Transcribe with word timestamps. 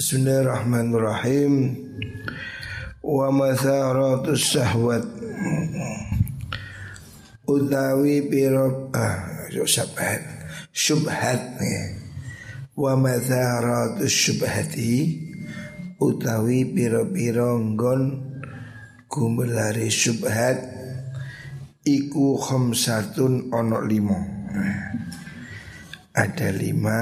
Bismillahirrahmanirrahim. 0.00 1.76
Wa 3.04 3.28
matharatus 3.28 4.56
sahwat 4.56 5.04
Utawi 7.44 8.24
pirob 8.24 8.96
ah, 8.96 9.44
Syubhat. 9.52 10.24
Syubhat 10.72 11.60
Wa 12.80 12.96
matharatus 12.96 14.08
syubhati 14.08 15.20
Utawi 16.00 16.64
piro-piro 16.72 17.60
nggon 17.60 18.00
Gumulari 19.04 19.92
syubhat. 19.92 20.64
Iku 21.84 22.40
khamsatun 22.40 23.52
ono 23.52 23.84
limo 23.84 24.20
Ada 26.16 26.48
lima. 26.56 27.00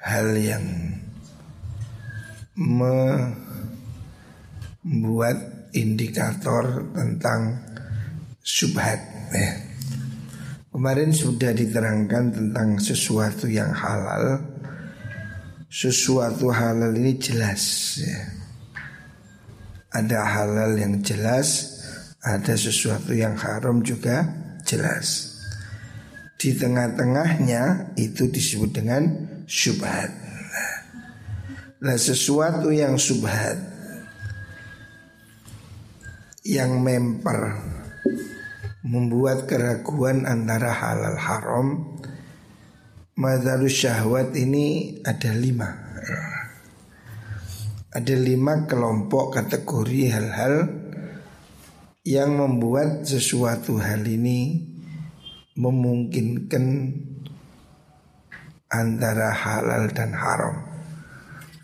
Hal 0.00 0.34
yang 0.40 0.91
membuat 2.52 3.72
indikator 5.72 6.84
tentang 6.92 7.64
subhat 8.44 9.00
ya. 9.32 9.72
Kemarin 10.72 11.12
sudah 11.12 11.52
diterangkan 11.52 12.32
tentang 12.32 12.80
sesuatu 12.80 13.44
yang 13.44 13.76
halal 13.76 14.40
Sesuatu 15.68 16.48
halal 16.48 16.96
ini 16.96 17.20
jelas 17.20 17.96
ya. 18.00 18.20
Ada 19.92 20.20
halal 20.24 20.80
yang 20.80 21.04
jelas 21.04 21.76
Ada 22.24 22.56
sesuatu 22.56 23.12
yang 23.12 23.36
haram 23.36 23.84
juga 23.84 24.24
jelas 24.64 25.36
Di 26.40 26.56
tengah-tengahnya 26.56 27.92
itu 28.00 28.32
disebut 28.32 28.72
dengan 28.72 29.04
syubhat 29.44 30.08
Nah 31.82 31.98
sesuatu 31.98 32.70
yang 32.70 32.94
subhat 32.94 33.58
Yang 36.46 36.72
memper 36.78 37.58
Membuat 38.86 39.50
keraguan 39.50 40.22
antara 40.22 40.70
halal 40.70 41.18
haram 41.18 41.98
Madarus 43.18 43.76
syahwat 43.76 44.32
ini 44.38 44.98
ada 45.04 45.36
lima. 45.36 45.68
Ada 47.92 48.14
lima 48.14 48.64
kelompok 48.70 49.42
kategori 49.42 50.00
hal-hal 50.06 50.54
Yang 52.06 52.30
membuat 52.30 52.90
sesuatu 53.10 53.82
hal 53.82 54.06
ini 54.06 54.70
Memungkinkan 55.58 56.94
Antara 58.70 59.34
halal 59.34 59.90
dan 59.90 60.14
haram 60.14 60.71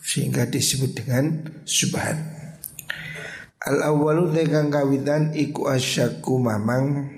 sehingga 0.09 0.49
disebut 0.49 1.05
dengan 1.05 1.45
subhat. 1.69 2.17
Al 3.61 3.85
awalu 3.93 4.33
tegang 4.33 4.73
kawitan 4.73 5.37
iku 5.37 5.69
asyaku 5.69 6.41
mamang 6.41 7.13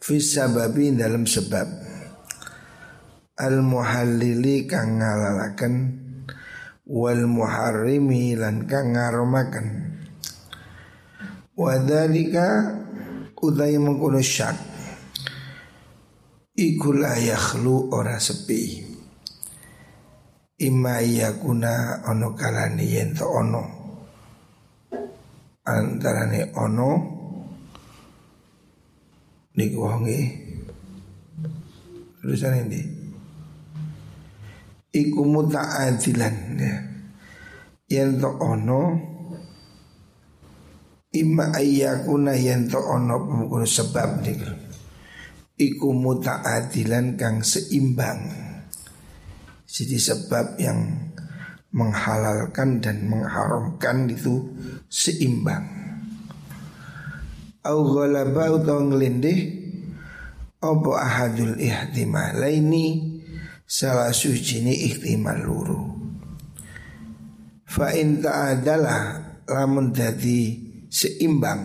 Fisababi 0.00 0.96
dalam 0.96 1.28
sebab. 1.28 1.68
Al 3.36 3.60
muhallili 3.60 4.64
kang 4.64 5.04
ngalalakan 5.04 5.74
Wal 6.90 7.24
muharrimi 7.24 8.36
lan 8.36 8.68
kang 8.68 8.92
ngaromakan 8.92 9.96
Wadhalika 11.56 12.48
utai 13.40 13.80
mengkono 13.80 14.20
syak 14.20 14.56
Iku 16.52 16.92
la 16.92 17.16
yakhlu 17.16 17.94
ora 17.96 18.20
sepi 18.20 18.89
Ima 20.60 21.00
kuna 21.40 22.04
ono 22.04 22.36
kalani 22.36 22.84
yento 22.84 23.24
ono. 23.24 23.62
Antarane 25.64 26.52
ono 26.52 26.88
Niku 29.56 29.78
wongi 29.80 30.20
Tulisan 32.20 32.68
ini 32.68 32.80
Iku 34.92 35.20
muta'adilan 35.24 36.36
ya. 36.60 36.76
Yento 37.88 38.28
ono 38.36 38.80
Ima 41.16 41.56
kuna 42.04 42.36
yento 42.36 42.84
ono 42.84 43.16
Pemukul 43.24 43.64
sebab 43.64 44.20
niku. 44.20 44.52
Iku 45.56 45.88
muta'adilan 45.88 47.16
kang 47.16 47.40
seimbang 47.40 48.49
jadi 49.70 49.96
sebab 50.02 50.58
yang 50.58 51.10
menghalalkan 51.70 52.82
dan 52.82 53.06
mengharamkan 53.06 54.10
itu 54.10 54.50
seimbang. 54.90 55.62
Au 57.62 57.86
ghalaba 57.86 58.50
utawa 58.50 58.82
nglindih 58.90 59.38
apa 60.58 60.90
ahadul 60.98 61.54
ihtimalaini 61.54 62.86
salah 63.62 64.10
suci 64.10 64.58
ini 64.58 64.74
ihtimal 64.90 65.38
luru. 65.38 65.82
Fa 67.70 67.94
in 67.94 68.18
ta'adala 68.18 69.22
lamun 69.46 69.94
dadi 69.94 70.58
seimbang 70.90 71.62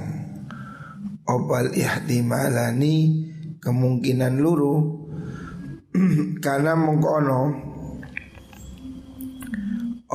opal 1.25 1.73
ihtimalani 1.73 2.95
kemungkinan 3.57 4.37
luru 4.37 5.01
karena 6.45 6.77
mengkono 6.77 7.73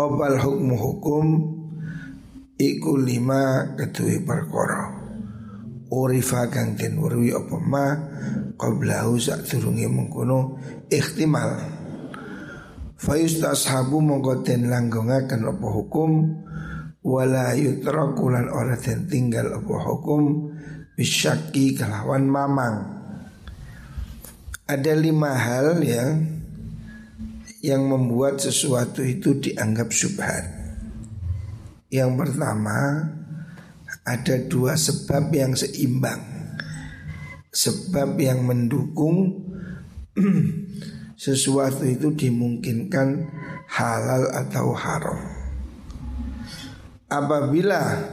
Opal 0.00 0.40
hukmu 0.40 0.80
hukum 0.80 1.26
Iku 2.56 2.96
lima 2.96 3.72
ketui 3.76 4.24
perkara. 4.24 4.96
Urifa 5.92 6.48
den 6.48 6.96
urwi 6.96 7.36
apa 7.36 7.56
ma 7.60 7.86
Qablahu 8.56 9.20
sak 9.20 9.44
turungi 9.44 9.84
mengkono 9.84 10.56
Ikhtimal. 10.88 11.52
Fayustashabu 12.96 14.00
mongko 14.00 14.40
den 14.40 14.72
apa 14.72 15.66
hukum 15.68 16.40
Wala 17.04 17.52
yutrakulan 17.56 18.48
ora 18.48 18.80
den 18.80 19.04
tinggal 19.04 19.52
apa 19.52 19.74
hukum 19.84 20.48
Bisyaki 20.96 21.76
kelawan 21.76 22.24
mamang. 22.24 22.76
Ada 24.64 24.96
lima 24.96 25.32
hal 25.36 25.80
yang 25.84 26.39
yang 27.60 27.84
membuat 27.88 28.40
sesuatu 28.40 29.04
itu 29.04 29.36
dianggap 29.36 29.92
subhat. 29.92 30.44
Yang 31.92 32.10
pertama 32.16 32.78
ada 34.04 34.36
dua 34.48 34.80
sebab 34.80 35.28
yang 35.32 35.52
seimbang. 35.52 36.24
Sebab 37.50 38.16
yang 38.16 38.46
mendukung 38.46 39.44
sesuatu 41.20 41.84
itu 41.84 42.14
dimungkinkan 42.14 43.28
halal 43.68 44.30
atau 44.32 44.72
haram. 44.72 45.20
Apabila 47.10 48.06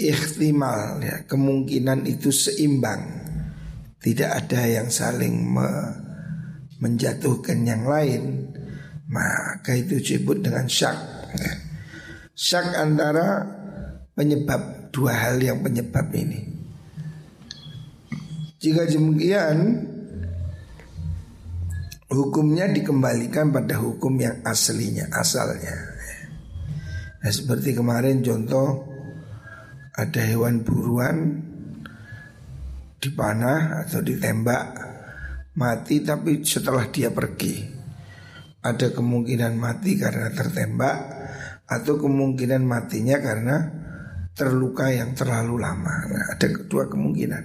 ikhtimal 0.00 1.04
ya 1.04 1.28
kemungkinan 1.28 2.08
itu 2.08 2.32
seimbang, 2.32 3.04
tidak 4.00 4.40
ada 4.40 4.60
yang 4.64 4.88
saling 4.88 5.36
me 5.44 6.05
menjatuhkan 6.80 7.64
yang 7.64 7.88
lain 7.88 8.52
maka 9.06 9.78
itu 9.78 10.02
disebut 10.02 10.42
dengan 10.42 10.66
syak. 10.66 10.98
Syak 12.34 12.74
antara 12.74 13.46
penyebab 14.12 14.90
dua 14.90 15.14
hal 15.14 15.38
yang 15.38 15.62
penyebab 15.62 16.10
ini. 16.12 16.42
Jika 18.58 18.88
demikian 18.88 19.86
hukumnya 22.10 22.66
dikembalikan 22.66 23.54
pada 23.54 23.78
hukum 23.78 24.18
yang 24.18 24.42
aslinya 24.42 25.06
asalnya. 25.14 25.74
Nah, 27.22 27.32
seperti 27.32 27.78
kemarin 27.78 28.22
contoh 28.22 28.86
ada 29.94 30.20
hewan 30.22 30.66
buruan 30.66 31.42
dipanah 33.00 33.86
atau 33.86 34.02
ditembak 34.02 34.95
mati 35.56 36.04
tapi 36.04 36.44
setelah 36.44 36.84
dia 36.92 37.08
pergi 37.08 37.76
ada 38.66 38.90
kemungkinan 38.90 39.54
mati 39.54 39.94
karena 39.94 40.28
tertembak 40.34 40.96
atau 41.66 41.94
kemungkinan 41.98 42.62
matinya 42.66 43.16
karena 43.22 43.56
terluka 44.36 44.90
yang 44.90 45.14
terlalu 45.14 45.62
lama. 45.62 45.94
Nah, 46.10 46.24
ada 46.34 46.46
dua 46.66 46.90
kemungkinan. 46.90 47.44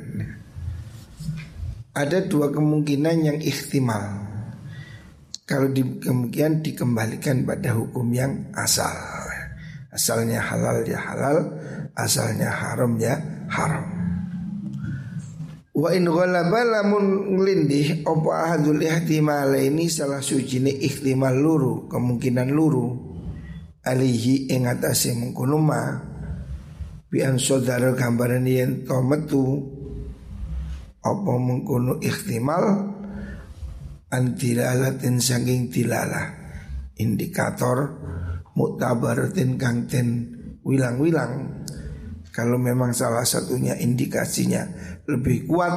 Ada 1.92 2.26
dua 2.26 2.50
kemungkinan 2.50 3.16
yang 3.22 3.40
ikhtimal. 3.40 4.30
Kalau 5.46 5.68
di, 5.68 5.84
kemudian 6.00 6.64
dikembalikan 6.64 7.44
pada 7.44 7.76
hukum 7.76 8.08
yang 8.16 8.52
asal. 8.56 8.94
Asalnya 9.92 10.40
halal 10.40 10.88
ya 10.88 11.00
halal, 11.04 11.38
asalnya 12.00 12.48
haram 12.48 12.96
ya 12.96 13.20
haram. 13.52 13.91
Wa 15.72 15.96
in 15.96 16.04
ghalaba 16.04 16.68
lamun 16.68 17.32
nglindih 17.40 18.04
apa 18.04 18.30
ahadul 18.44 18.84
ihtimal 18.84 19.56
ini 19.56 19.88
salah 19.88 20.20
suci 20.20 20.60
ne 20.60 20.68
ihtimal 20.76 21.32
luru 21.32 21.88
kemungkinan 21.88 22.52
luru 22.52 22.92
alihi 23.80 24.52
ing 24.52 24.68
atase 24.68 25.16
mengkono 25.16 25.56
ma 25.64 25.96
bi 27.08 27.24
an 27.24 27.40
saudara 27.40 27.96
gambaran 27.96 28.44
yen 28.52 28.84
to 28.84 29.00
metu 29.00 29.64
apa 31.00 31.34
mengkono 31.40 32.04
ihtimal 32.04 32.92
antilalatin 34.12 35.24
saking 35.24 35.72
tilalah 35.72 36.36
indikator 37.00 37.96
mutabaratin 38.60 39.56
kang 39.56 39.88
ten 39.88 40.36
wilang-wilang 40.68 41.61
kalau 42.32 42.56
memang 42.56 42.96
salah 42.96 43.28
satunya 43.28 43.76
indikasinya 43.76 44.64
lebih 45.08 45.52
kuat 45.52 45.76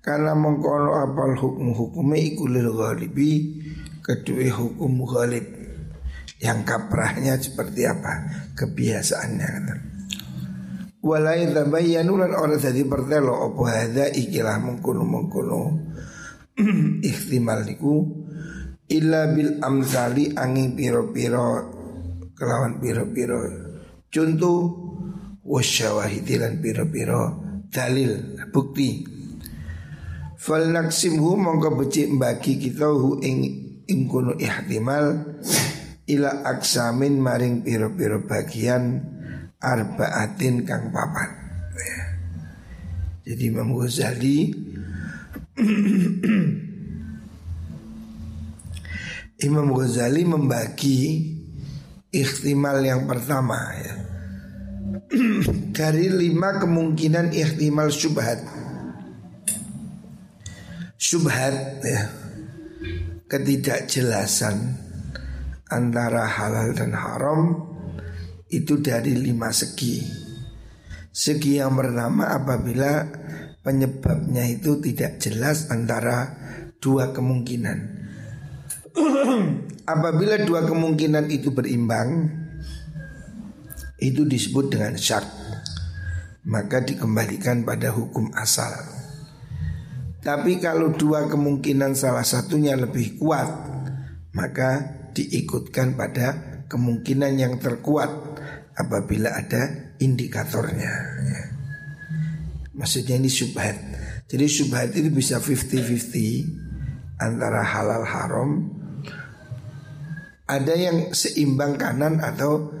karena 0.00 0.32
mengkono 0.32 0.96
apal 0.96 1.36
hukum 1.36 1.76
hukumnya 1.76 2.16
ikulil 2.16 2.72
ghalibi 2.72 3.60
kedua 4.00 4.48
hukum 4.56 5.04
ghalib. 5.04 5.46
Yang 6.40 6.60
kaprahnya 6.64 7.36
seperti 7.36 7.84
apa? 7.84 8.12
Kebiasaannya 8.56 9.48
kata. 9.60 9.74
Walai 11.04 11.52
tabayyanu 11.52 12.16
lan 12.16 12.32
ora 12.32 12.56
dadi 12.56 12.80
pertelo 12.88 13.44
apa 13.44 13.62
hadza? 13.68 14.08
Ikilah 14.08 14.56
mengkono 14.64 15.04
mengkono 15.04 15.60
ihtimal 17.12 17.68
niku 17.68 18.24
illa 18.88 19.28
bil 19.32 19.60
amsali 19.60 20.32
angin 20.32 20.72
piro-piro 20.72 21.68
kelawan 22.32 22.80
piro-piro. 22.80 23.40
Contoh 24.08 24.79
wasyawahidilan 25.50 26.62
piro-piro 26.62 27.22
dalil 27.66 28.38
bukti. 28.54 29.02
Fal 30.38 30.70
naksimhu 30.70 31.36
mongko 31.36 31.74
becik 31.74 32.06
bagi 32.16 32.56
kita 32.56 32.86
hu 32.86 33.18
ing 33.18 33.38
ing 33.90 34.06
kuno 34.06 34.38
ihtimal. 34.38 35.26
Ila 36.10 36.42
aksamin 36.42 37.22
maring 37.22 37.62
piro-piro 37.62 38.26
bagian 38.26 38.98
arbaatin 39.62 40.66
kang 40.66 40.90
papat. 40.90 41.38
Jadi 43.20 43.44
Imam 43.46 43.78
Ghazali 43.78 44.50
Imam 49.46 49.70
Ghazali 49.70 50.26
membagi 50.26 51.30
ikhtimal 52.10 52.82
yang 52.82 53.06
pertama 53.06 53.70
ya 53.78 54.09
dari 55.78 56.06
lima 56.06 56.62
kemungkinan 56.62 57.34
ihtimal 57.34 57.90
syubhat. 57.90 58.40
Syubhat 61.00 61.82
ya. 61.82 62.02
Ketidakjelasan 63.30 64.56
Antara 65.70 66.26
halal 66.26 66.74
dan 66.74 66.90
haram 66.98 67.62
Itu 68.50 68.82
dari 68.82 69.14
lima 69.14 69.54
segi. 69.54 70.02
Segi 71.14 71.62
yang 71.62 71.78
pertama 71.78 72.26
apabila 72.34 73.06
Penyebabnya 73.60 74.48
itu 74.48 74.80
tidak 74.80 75.20
jelas 75.20 75.68
antara 75.68 76.32
dua 76.80 77.12
kemungkinan. 77.12 78.00
Apabila 79.84 80.40
dua 80.48 80.64
kemungkinan 80.64 81.28
itu 81.28 81.52
berimbang 81.52 82.39
itu 84.00 84.24
disebut 84.24 84.72
dengan 84.72 84.96
syak 84.96 85.24
maka 86.48 86.80
dikembalikan 86.80 87.68
pada 87.68 87.92
hukum 87.92 88.32
asal. 88.32 88.72
Tapi 90.20 90.60
kalau 90.60 90.92
dua 90.92 91.28
kemungkinan 91.28 91.96
salah 91.96 92.24
satunya 92.24 92.76
lebih 92.76 93.16
kuat 93.20 93.48
maka 94.36 95.00
diikutkan 95.12 95.96
pada 95.96 96.60
kemungkinan 96.68 97.32
yang 97.40 97.54
terkuat 97.60 98.08
apabila 98.76 99.36
ada 99.36 99.92
indikatornya. 100.00 100.92
Ya. 101.28 101.42
maksudnya 102.76 103.20
ini 103.20 103.28
subhat. 103.28 103.76
Jadi 104.30 104.46
subhat 104.46 104.94
itu 104.94 105.10
bisa 105.12 105.42
50-50 105.42 107.20
antara 107.20 107.60
halal 107.60 108.04
haram. 108.06 108.50
Ada 110.48 110.74
yang 110.74 111.12
seimbang 111.12 111.76
kanan 111.76 112.22
atau 112.22 112.79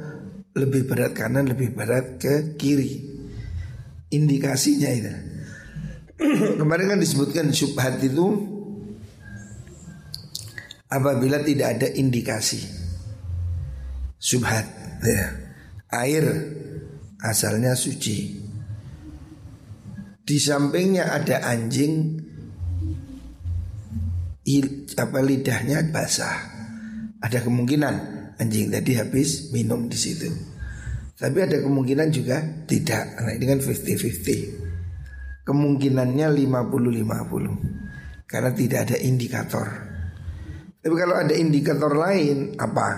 lebih 0.54 0.90
berat 0.90 1.14
kanan, 1.14 1.46
lebih 1.46 1.74
berat 1.74 2.18
ke 2.18 2.58
kiri. 2.58 3.06
Indikasinya 4.10 4.90
itu. 4.90 5.12
Kemarin 6.60 6.96
kan 6.96 7.00
disebutkan 7.00 7.54
syubhat 7.54 8.02
itu 8.02 8.26
apabila 10.90 11.40
tidak 11.46 11.78
ada 11.78 11.88
indikasi. 11.94 12.60
Subhat 14.20 14.66
ya. 15.06 15.26
Air 15.90 16.26
asalnya 17.22 17.72
suci. 17.78 18.42
Di 20.20 20.36
sampingnya 20.38 21.10
ada 21.10 21.46
anjing 21.46 22.18
apa 24.98 25.18
lidahnya 25.22 25.86
basah. 25.94 26.58
Ada 27.22 27.46
kemungkinan 27.46 28.19
anjing 28.40 28.72
tadi 28.72 28.96
habis 28.96 29.52
minum 29.52 29.84
di 29.86 29.98
situ. 30.00 30.32
Tapi 31.20 31.36
ada 31.44 31.60
kemungkinan 31.60 32.08
juga 32.08 32.40
tidak. 32.64 33.20
Nah 33.20 33.36
ini 33.36 33.44
kan 33.44 33.60
50-50. 33.60 35.44
Kemungkinannya 35.44 36.32
50-50. 36.32 38.24
Karena 38.24 38.50
tidak 38.56 38.80
ada 38.88 38.96
indikator. 38.96 39.68
Tapi 40.80 40.94
kalau 40.96 41.20
ada 41.20 41.36
indikator 41.36 41.92
lain 41.92 42.56
apa? 42.56 42.88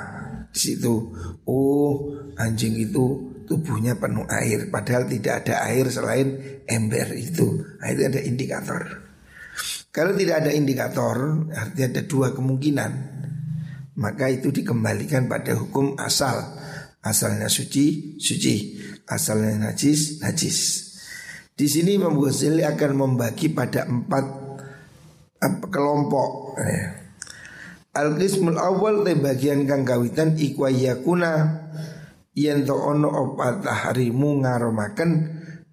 Di 0.54 0.58
situ 0.70 1.10
oh 1.50 2.14
anjing 2.38 2.78
itu 2.78 3.34
tubuhnya 3.42 3.98
penuh 3.98 4.22
air 4.30 4.70
padahal 4.70 5.10
tidak 5.10 5.42
ada 5.42 5.66
air 5.66 5.90
selain 5.90 6.62
ember 6.70 7.10
itu. 7.18 7.58
Nah 7.82 7.88
itu 7.90 8.02
ada 8.06 8.20
indikator. 8.22 8.82
Kalau 9.92 10.14
tidak 10.14 10.46
ada 10.46 10.54
indikator 10.54 11.50
artinya 11.52 11.98
ada 11.98 12.02
dua 12.06 12.32
kemungkinan 12.32 13.11
maka 13.98 14.32
itu 14.32 14.48
dikembalikan 14.48 15.28
pada 15.28 15.52
hukum 15.56 15.96
asal. 16.00 16.56
Asalnya 17.02 17.50
suci, 17.50 18.16
suci. 18.16 18.78
Asalnya 19.10 19.70
najis, 19.70 20.22
najis. 20.22 20.58
Di 21.52 21.66
sini 21.68 21.98
Imam 21.98 22.16
Ghazali 22.16 22.64
akan 22.64 22.92
membagi 22.94 23.52
pada 23.52 23.84
empat 23.84 24.24
apa, 25.42 25.66
kelompok. 25.68 26.56
Ya. 26.62 27.02
Al-qismul 27.92 28.56
awal 28.56 29.04
te 29.04 29.12
bagian 29.12 29.68
kang 29.68 29.84
kawitan 29.84 30.40
ikwa 30.40 30.72
yakuna 30.72 31.32
ono 32.72 33.08
opat 33.12 33.60
tahrimu 33.60 34.40
ngaromaken 34.40 35.10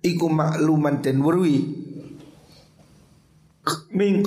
iku 0.03 0.27
makluman 0.27 0.99
dan 0.99 1.23
werwi 1.23 1.63
min 3.95 4.19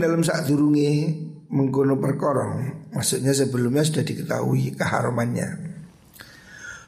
dalam 0.00 0.24
sak 0.24 0.48
durunge 0.48 1.12
mengkono 1.52 2.00
perkara 2.00 2.64
Maksudnya 2.94 3.34
sebelumnya 3.34 3.82
sudah 3.82 4.06
diketahui 4.06 4.78
keharamannya. 4.78 5.74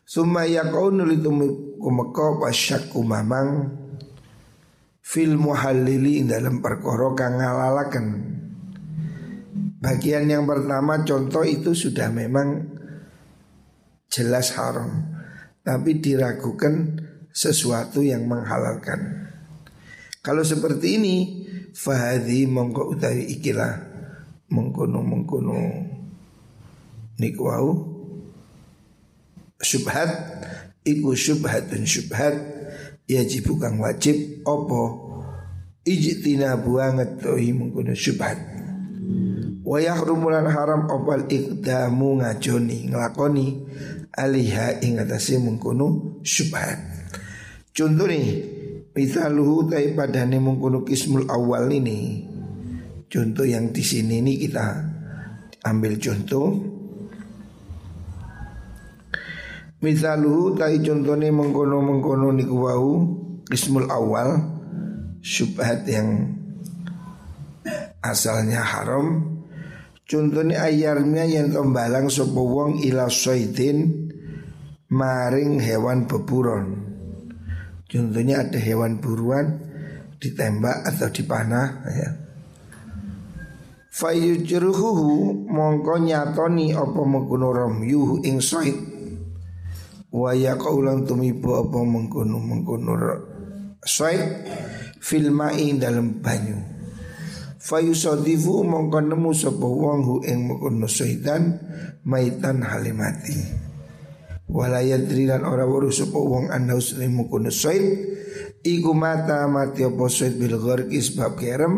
Summa 0.07 0.47
yaqaunu 0.47 1.03
litumkumeko 1.03 2.39
wasyakku 2.47 3.03
mamang 3.03 3.75
fil 5.03 5.35
muhallili 5.35 6.23
dalam 6.23 6.63
perkara 6.63 7.11
kang 7.19 7.43
ngalalaken. 7.43 8.07
Bagian 9.83 10.31
yang 10.31 10.47
pertama 10.47 11.03
contoh 11.03 11.43
itu 11.43 11.75
sudah 11.75 12.11
memang 12.15 12.71
jelas 14.07 14.55
haram 14.55 15.11
tapi 15.67 15.99
diragukan 15.99 17.03
sesuatu 17.35 18.03
yang 18.03 18.31
menghalalkan. 18.31 19.27
Kalau 20.23 20.47
seperti 20.47 21.03
ini 21.03 21.17
fahadi 21.75 22.47
mongko 22.47 22.95
utawi 22.95 23.31
ikilah 23.39 23.79
mengkono 24.51 25.03
mengkono 25.03 25.59
niku 27.21 27.49
wau. 27.49 27.71
Syubhat. 29.61 30.11
Iku 30.87 31.17
syubhatun 31.17 31.83
syubhat. 31.83 32.35
Yajib 33.09 33.51
kang 33.59 33.81
wajib. 33.81 34.47
Opo 34.47 35.07
ijtina 35.87 36.59
banget 36.59 37.23
tohi 37.23 37.55
mengkono 37.55 37.95
syubhat. 37.95 38.37
Wa 39.67 39.79
yahrumulan 39.83 40.47
haram 40.51 40.91
opal 40.91 41.27
ikdamu 41.31 42.23
ngajoni 42.23 42.91
nglakoni 42.91 43.47
aliha 44.15 44.83
ing 44.83 44.99
atase 44.99 45.39
mengkono 45.39 46.19
syubhat. 46.27 46.79
Contoh 47.71 48.07
nih 48.11 48.27
misaluhu 48.95 49.71
tai 49.71 49.95
padane 49.95 50.43
mengkono 50.43 50.83
kismul 50.83 51.31
awal 51.31 51.71
ini. 51.71 52.27
Contoh 53.07 53.47
yang 53.47 53.71
di 53.71 53.83
sini 53.87 54.19
ini 54.19 54.35
kita 54.43 54.67
ambil 55.63 55.95
contoh 56.03 56.47
Misaluhu 59.77 60.57
tai 60.57 60.81
contohnya 60.81 61.29
mengkono-mengkono 61.29 62.33
niku 62.33 62.57
wau 62.57 62.93
Ismul 63.47 63.87
awal 63.87 64.43
syubhat 65.23 65.87
yang 65.87 66.35
asalnya 68.03 68.59
haram. 68.65 69.37
Contohnya 70.07 70.67
ayarnya 70.67 71.27
yang 71.27 71.51
tembalang 71.51 72.11
sapa 72.11 72.39
wong 72.39 72.83
ila 72.87 73.11
soidin 73.11 74.11
maring 74.91 75.59
hewan 75.63 76.07
beburon. 76.07 76.67
Contohnya 77.87 78.43
ada 78.47 78.59
hewan 78.59 78.99
buruan 78.99 79.63
ditembak 80.19 80.87
atau 80.91 81.11
dipanah 81.11 81.69
ya. 81.91 82.11
Fayujruhu 83.95 85.47
mongko 85.47 85.95
nyatoni 86.03 86.75
apa 86.75 87.01
mengkono 87.03 87.49
ramyu 87.55 88.19
ing 88.27 88.43
soid 88.43 88.96
Waya 90.17 90.57
kaulang 90.57 91.05
tumibu 91.05 91.61
apa 91.61 91.77
mengkono 91.85 92.41
mengkono 92.41 92.97
soid 93.85 94.49
filma 94.97 95.53
ing 95.53 95.77
dalam 95.77 96.25
banyu. 96.25 96.57
Fayusadifu 97.61 98.65
mongko 98.65 99.05
nemu 99.05 99.31
sapa 99.37 99.67
wong 99.67 100.01
hu 100.09 100.15
ing 100.25 100.49
mengkono 100.49 100.89
maitan 102.07 102.63
halimati 102.63 103.67
Walayat 104.47 105.11
drilan 105.11 105.43
ora 105.43 105.67
weruh 105.67 105.91
sapa 105.91 106.15
wong 106.15 106.49
ana 106.49 106.79
usri 106.79 107.11
mengkono 107.11 107.53
soid 107.53 107.85
Iku 108.65 108.97
mata 108.97 109.45
mati 109.47 109.85
apa 109.85 110.09
soid 110.09 110.41
bil 110.41 110.57
gharqi 110.57 110.99
sebab 110.99 111.37
kerem 111.39 111.75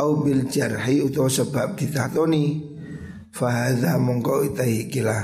au 0.00 0.22
bil 0.24 0.48
jarhi 0.48 1.04
utawa 1.04 1.28
sebab 1.28 1.76
ditatoni. 1.76 2.72
Fahadha 3.30 4.00
mongko 4.00 4.48
itahi 4.48 4.88
kila 4.88 5.18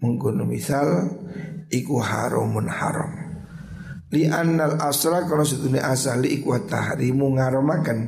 mengkono 0.00 0.44
misal 0.44 1.08
iku 1.70 2.02
haramun 2.02 2.66
haram. 2.66 3.12
Li 4.10 4.26
annal 4.26 4.82
asra 4.82 5.22
kalau 5.24 5.46
setune 5.46 5.78
asali 5.78 6.42
iku 6.42 6.58
tahrimu 6.66 7.38
ngaromaken 7.38 7.98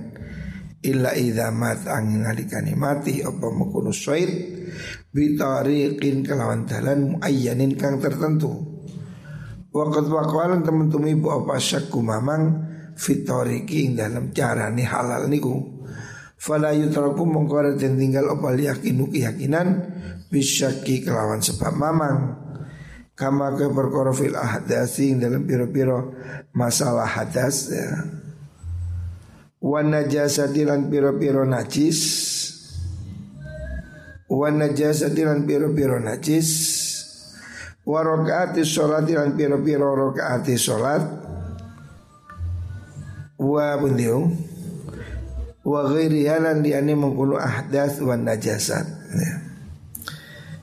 illa 0.83 1.15
idza 1.15 1.55
mat 1.55 1.87
angin 1.87 2.27
alikane 2.27 2.75
mati 2.75 3.23
apa 3.23 3.47
mengkono 3.49 3.95
syair. 3.95 4.31
Bitariqin 5.13 6.27
kelawan 6.27 6.67
dalan 6.67 7.17
muayyanin 7.17 7.79
kang 7.79 8.03
tertentu. 8.03 8.51
Waqat 9.73 10.07
waqalan 10.11 10.67
teman-teman 10.67 11.17
ibu 11.17 11.33
apa 11.33 11.57
syakku 11.57 12.03
mamang 12.03 12.67
fitoriki 12.99 13.89
ing 13.89 13.93
dalam 13.95 14.35
carane 14.35 14.83
halal 14.83 15.31
niku. 15.31 15.55
Fala 16.35 16.75
yutraku 16.75 17.23
mongko 17.23 17.79
dan 17.79 17.95
tinggal 17.95 18.35
opal 18.35 18.59
yakinu 18.59 19.07
keyakinan 19.07 19.87
bisyaki 20.27 21.07
kelawan 21.07 21.39
sebab 21.39 21.71
mamang 21.79 22.42
kama 23.23 23.55
ke 23.55 23.71
perkara 23.71 24.11
fil 24.11 24.35
ahdasi 24.35 25.15
dalam 25.15 25.47
piro-piro 25.47 26.11
masalah 26.51 27.07
hadas 27.07 27.71
ya. 27.71 28.03
Wa 29.63 29.79
najasati 29.87 30.67
lan 30.67 30.91
piro-piro 30.91 31.47
najis 31.47 32.03
Wa 34.27 34.51
najasati 34.51 35.23
lan 35.23 35.47
piro-piro 35.47 36.03
najis 36.03 36.51
Wa 37.87 38.03
rokaati 38.03 38.67
sholat 38.67 39.07
lan 39.07 39.39
piro-piro 39.39 39.95
rokaati 39.95 40.59
sholat 40.59 41.07
Wa 43.39 43.79
bundiung 43.79 44.51
wa 45.63 45.87
ghairi 45.87 46.27
halan 46.27 46.63
diani 46.63 46.95
mengkulu 46.99 47.39
ahdath 47.39 48.03
wa 48.03 48.19
najasat. 48.19 48.87
Ya. 49.15 49.35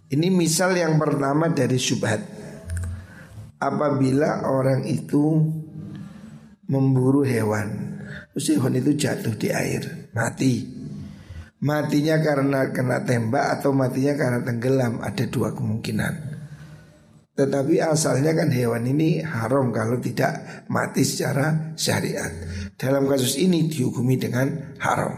Ini 0.09 0.27
misal 0.33 0.75
yang 0.75 0.99
pertama 0.99 1.47
dari 1.47 1.79
syubhat. 1.79 2.38
Apabila 3.59 4.47
orang 4.47 4.87
itu 4.87 5.43
memburu 6.71 7.27
hewan, 7.27 7.99
terus 8.31 8.55
hewan 8.55 8.79
itu 8.79 8.95
jatuh 8.95 9.35
di 9.35 9.51
air, 9.51 10.09
mati. 10.15 10.63
Matinya 11.59 12.23
karena 12.23 12.71
kena 12.71 13.03
tembak 13.03 13.59
atau 13.59 13.75
matinya 13.75 14.15
karena 14.15 14.39
tenggelam, 14.47 15.03
ada 15.03 15.27
dua 15.27 15.51
kemungkinan. 15.51 16.39
Tetapi 17.35 17.83
asalnya 17.83 18.31
kan 18.31 18.47
hewan 18.51 18.87
ini 18.87 19.23
haram 19.23 19.71
kalau 19.75 19.99
tidak 19.99 20.63
mati 20.71 21.03
secara 21.03 21.75
syariat. 21.75 22.31
Dalam 22.79 23.07
kasus 23.07 23.35
ini 23.39 23.67
dihukumi 23.67 24.15
dengan 24.15 24.75
haram. 24.79 25.15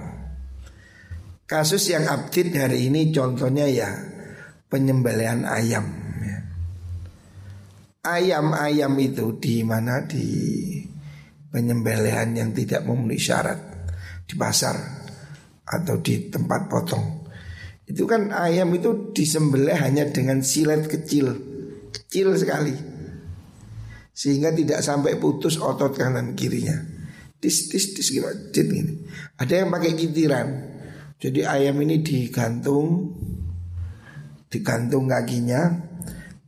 Kasus 1.46 1.94
yang 1.94 2.10
update 2.10 2.58
hari 2.58 2.90
ini 2.90 3.14
contohnya 3.14 3.70
ya 3.70 3.90
penyembelihan 4.70 5.46
ayam. 5.46 6.01
Ayam-ayam 8.02 8.94
itu 8.98 9.38
di 9.38 9.62
mana? 9.62 10.06
Di 10.06 10.26
penyembelihan 11.54 12.34
yang 12.34 12.50
tidak 12.54 12.86
memenuhi 12.86 13.22
syarat. 13.22 13.60
Di 14.26 14.34
pasar 14.34 14.78
atau 15.62 16.02
di 16.02 16.30
tempat 16.30 16.68
potong. 16.68 17.26
Itu 17.86 18.08
kan 18.08 18.32
ayam 18.32 18.72
itu 18.74 19.14
disembelih 19.14 19.78
hanya 19.78 20.10
dengan 20.10 20.42
silet 20.42 20.88
kecil. 20.90 21.36
Kecil 21.92 22.34
sekali. 22.40 22.76
Sehingga 24.12 24.52
tidak 24.52 24.82
sampai 24.82 25.20
putus 25.22 25.60
otot 25.60 25.94
kanan 25.94 26.34
kirinya. 26.34 27.02
Tis 27.42 27.74
tis 27.74 27.98
tis 27.98 28.14
gimana 28.14 28.38
gini 28.54 29.02
ada 29.42 29.66
yang 29.66 29.74
pakai 29.74 29.98
kitiran 29.98 30.48
jadi 31.18 31.50
ayam 31.50 31.82
ini 31.82 32.06
digantung 32.06 33.18
digantung 34.54 35.10
kakinya 35.10 35.90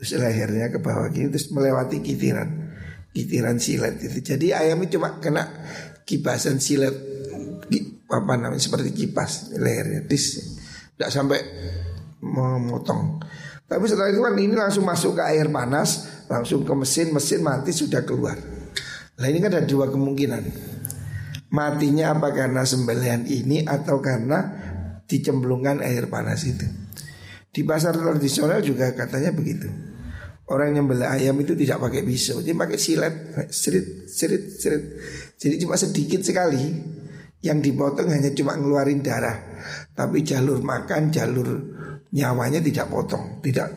terus 0.04 0.20
lehernya 0.20 0.68
ke 0.68 0.84
bawah 0.84 1.08
gini 1.08 1.32
terus 1.32 1.48
melewati 1.56 2.04
kitiran 2.04 2.76
kitiran 3.16 3.56
silet 3.56 4.04
itu 4.04 4.20
jadi 4.20 4.68
ayam 4.68 4.84
itu 4.84 5.00
cuma 5.00 5.24
kena 5.24 5.48
kipasan 6.04 6.60
silet 6.60 6.92
apa 8.12 8.34
namanya 8.36 8.60
seperti 8.60 8.92
kipas 8.92 9.56
lehernya 9.56 10.04
tis 10.04 10.60
tidak 11.00 11.08
sampai 11.08 11.40
memotong 12.20 13.24
tapi 13.74 13.90
setelah 13.90 14.12
itu 14.12 14.22
kan 14.22 14.36
ini 14.38 14.54
langsung 14.54 14.86
masuk 14.86 15.18
ke 15.18 15.24
air 15.34 15.50
panas, 15.50 16.22
langsung 16.30 16.62
ke 16.62 16.74
mesin, 16.78 17.10
mesin 17.10 17.42
mati 17.42 17.74
sudah 17.74 18.06
keluar. 18.06 18.38
Nah 19.18 19.26
ini 19.26 19.42
kan 19.42 19.50
ada 19.50 19.66
dua 19.66 19.90
kemungkinan. 19.90 20.44
Matinya 21.50 22.14
apa 22.14 22.30
karena 22.38 22.70
sembelihan 22.70 23.26
ini 23.26 23.66
atau 23.66 23.98
karena 23.98 24.46
dicemplungkan 25.10 25.82
air 25.82 26.06
panas 26.06 26.46
itu. 26.46 26.70
Di 27.50 27.66
pasar 27.66 27.98
tradisional 27.98 28.62
juga 28.62 28.94
katanya 28.94 29.34
begitu. 29.34 29.93
Orang 30.44 30.76
yang 30.76 30.92
beli 30.92 31.08
ayam 31.08 31.40
itu 31.40 31.56
tidak 31.56 31.80
pakai 31.88 32.04
pisau, 32.04 32.44
dia 32.44 32.52
pakai 32.52 32.76
silet, 32.76 33.16
serit, 33.48 34.12
serit, 34.12 34.44
serit. 34.60 34.84
Jadi 35.40 35.56
cuma 35.64 35.80
sedikit 35.80 36.20
sekali 36.20 36.68
yang 37.40 37.64
dipotong 37.64 38.12
hanya 38.12 38.28
cuma 38.36 38.60
ngeluarin 38.60 39.00
darah. 39.00 39.40
Tapi 39.96 40.20
jalur 40.20 40.60
makan, 40.60 41.16
jalur 41.16 41.48
nyawanya 42.12 42.60
tidak 42.60 42.92
potong, 42.92 43.40
tidak. 43.40 43.72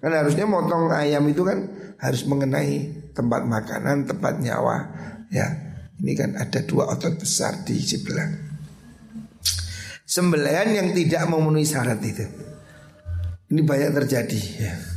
Kan 0.00 0.12
harusnya 0.16 0.48
motong 0.48 0.88
ayam 0.88 1.28
itu 1.28 1.44
kan 1.44 1.68
harus 2.00 2.24
mengenai 2.24 3.12
tempat 3.12 3.44
makanan, 3.44 4.08
tempat 4.08 4.40
nyawa, 4.40 4.76
ya. 5.28 5.48
Ini 5.96 6.12
kan 6.12 6.30
ada 6.36 6.60
dua 6.64 6.92
otot 6.92 7.16
besar 7.16 7.64
di 7.64 7.76
sebelah. 7.80 8.28
Sembelihan 10.04 10.68
yang 10.72 10.88
tidak 10.96 11.24
memenuhi 11.28 11.64
syarat 11.64 12.00
itu. 12.04 12.24
Ini 13.52 13.60
banyak 13.64 13.90
terjadi 13.96 14.40
ya. 14.60 14.95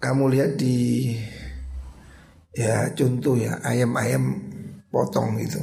Kamu 0.00 0.32
lihat 0.32 0.56
di 0.56 1.12
ya 2.56 2.88
contoh 2.96 3.36
ya 3.36 3.60
ayam-ayam 3.60 4.40
potong 4.88 5.36
itu. 5.36 5.60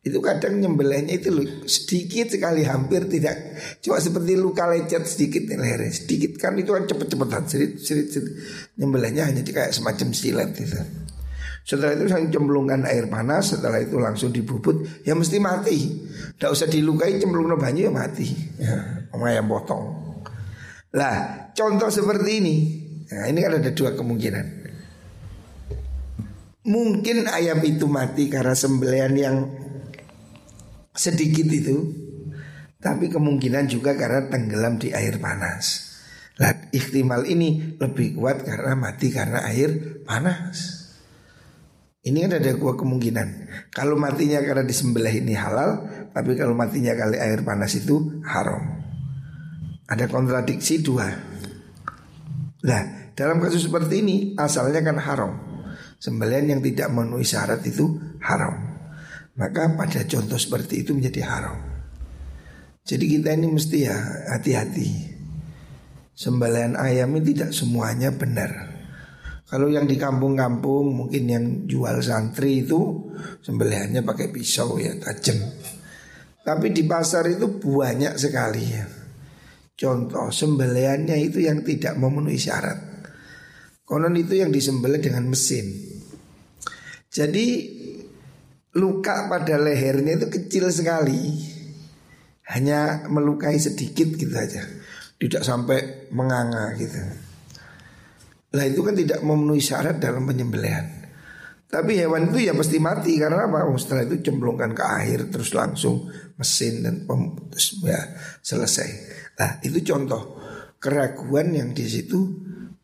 Itu 0.00 0.20
kadang 0.24 0.60
nyembelihnya 0.60 1.20
itu 1.20 1.28
sedikit 1.68 2.32
sekali 2.32 2.64
hampir 2.64 3.04
tidak 3.08 3.36
cuma 3.84 4.00
seperti 4.00 4.32
luka 4.32 4.64
lecet 4.64 5.04
sedikit 5.04 5.44
nih 5.44 5.60
lehernya 5.60 5.92
sedikit 5.92 6.40
kan 6.40 6.56
itu 6.56 6.72
kan 6.72 6.88
cepet-cepetan 6.88 7.44
sedikit, 7.44 7.76
sedikit, 7.84 8.24
nyembelihnya 8.80 9.28
hanya 9.28 9.44
kayak 9.44 9.76
semacam 9.76 10.08
silet 10.16 10.56
itu. 10.56 10.80
Setelah 11.68 11.92
itu 12.00 12.08
saya 12.08 12.24
cemplungkan 12.32 12.88
air 12.88 13.12
panas 13.12 13.52
setelah 13.52 13.76
itu 13.76 14.00
langsung 14.00 14.32
dibubut 14.32 15.04
ya 15.04 15.12
mesti 15.12 15.36
mati. 15.36 15.78
Tidak 16.36 16.48
usah 16.48 16.64
dilukai 16.64 17.20
cemplung 17.20 17.52
banyu 17.60 17.88
ya 17.88 17.92
mati. 17.92 18.32
Ya, 18.56 19.04
ayam 19.12 19.52
potong. 19.52 19.84
Lah 20.96 21.52
contoh 21.52 21.92
seperti 21.92 22.30
ini 22.40 22.56
nah 23.10 23.26
ini 23.26 23.38
kan 23.42 23.58
ada 23.58 23.70
dua 23.74 23.94
kemungkinan 23.98 24.46
mungkin 26.66 27.26
ayam 27.26 27.58
itu 27.66 27.90
mati 27.90 28.30
karena 28.30 28.54
sembelian 28.54 29.14
yang 29.18 29.36
sedikit 30.94 31.48
itu 31.48 31.76
tapi 32.80 33.12
kemungkinan 33.12 33.68
juga 33.68 33.92
karena 33.92 34.32
tenggelam 34.32 34.80
di 34.80 34.88
air 34.90 35.20
panas. 35.20 35.92
Lah 36.40 36.72
ikhtimal 36.72 37.28
ini 37.28 37.76
lebih 37.76 38.16
kuat 38.16 38.40
karena 38.48 38.72
mati 38.72 39.12
karena 39.12 39.44
air 39.44 40.00
panas. 40.00 40.80
Ini 42.00 42.24
kan 42.24 42.40
ada 42.40 42.56
dua 42.56 42.80
kemungkinan. 42.80 43.28
Kalau 43.76 44.00
matinya 44.00 44.40
karena 44.40 44.64
disembelih 44.64 45.20
ini 45.20 45.36
halal, 45.36 45.84
tapi 46.16 46.32
kalau 46.32 46.56
matinya 46.56 46.96
kali 46.96 47.20
air 47.20 47.44
panas 47.44 47.76
itu 47.76 48.24
haram. 48.24 48.80
Ada 49.84 50.08
kontradiksi 50.08 50.80
dua. 50.80 51.12
Nah, 52.64 52.82
dalam 53.20 53.36
kasus 53.36 53.68
seperti 53.68 54.00
ini 54.00 54.16
asalnya 54.40 54.80
kan 54.80 54.96
haram. 54.96 55.32
Sembelihan 56.00 56.56
yang 56.56 56.60
tidak 56.64 56.88
memenuhi 56.88 57.28
syarat 57.28 57.60
itu 57.68 58.00
haram. 58.24 58.56
Maka 59.36 59.68
pada 59.76 60.08
contoh 60.08 60.40
seperti 60.40 60.80
itu 60.80 60.96
menjadi 60.96 61.28
haram. 61.28 61.60
Jadi 62.80 63.04
kita 63.04 63.36
ini 63.36 63.52
mesti 63.52 63.78
ya 63.84 63.96
hati-hati. 64.32 64.88
Sembelihan 66.16 66.80
ayam 66.80 67.12
ini 67.20 67.36
tidak 67.36 67.52
semuanya 67.52 68.08
benar. 68.08 68.72
Kalau 69.44 69.68
yang 69.68 69.84
di 69.84 70.00
kampung-kampung 70.00 70.88
mungkin 70.88 71.24
yang 71.28 71.44
jual 71.68 72.00
santri 72.00 72.64
itu 72.64 73.12
Sembelihannya 73.44 74.00
pakai 74.00 74.32
pisau 74.32 74.80
ya 74.80 74.96
tajam. 74.96 75.36
Tapi 76.40 76.72
di 76.72 76.88
pasar 76.88 77.28
itu 77.28 77.60
banyak 77.60 78.16
sekali 78.16 78.64
ya. 78.64 78.88
Contoh 79.76 80.32
sembelihannya 80.32 81.20
itu 81.20 81.44
yang 81.44 81.60
tidak 81.60 82.00
memenuhi 82.00 82.40
syarat 82.40 82.89
Konon 83.90 84.14
itu 84.14 84.38
yang 84.38 84.54
disembelih 84.54 85.02
dengan 85.02 85.26
mesin. 85.26 85.66
Jadi 87.10 87.46
luka 88.78 89.26
pada 89.26 89.58
lehernya 89.58 90.14
itu 90.14 90.30
kecil 90.30 90.70
sekali. 90.70 91.34
Hanya 92.54 93.10
melukai 93.10 93.58
sedikit 93.58 94.14
gitu 94.14 94.30
aja. 94.30 94.62
Tidak 95.18 95.42
sampai 95.42 96.06
menganga 96.14 96.70
gitu. 96.78 97.02
Lah 98.54 98.62
itu 98.62 98.78
kan 98.86 98.94
tidak 98.94 99.26
memenuhi 99.26 99.58
syarat 99.58 99.98
dalam 99.98 100.22
penyembelihan. 100.22 100.86
Tapi 101.66 101.98
hewan 101.98 102.30
itu 102.30 102.46
ya 102.46 102.54
pasti 102.54 102.78
mati 102.78 103.18
karena 103.18 103.50
apa? 103.50 103.66
Oh, 103.66 103.74
setelah 103.74 104.06
itu 104.06 104.22
cemplungkan 104.22 104.70
ke 104.70 104.82
air 104.86 105.26
terus 105.34 105.50
langsung 105.50 106.06
mesin 106.38 106.86
dan 106.86 107.10
pemutus 107.10 107.74
ya 107.82 107.98
selesai. 108.38 108.88
Nah 109.34 109.58
itu 109.66 109.82
contoh 109.82 110.38
keraguan 110.78 111.58
yang 111.58 111.74
di 111.74 111.86
situ 111.90 112.18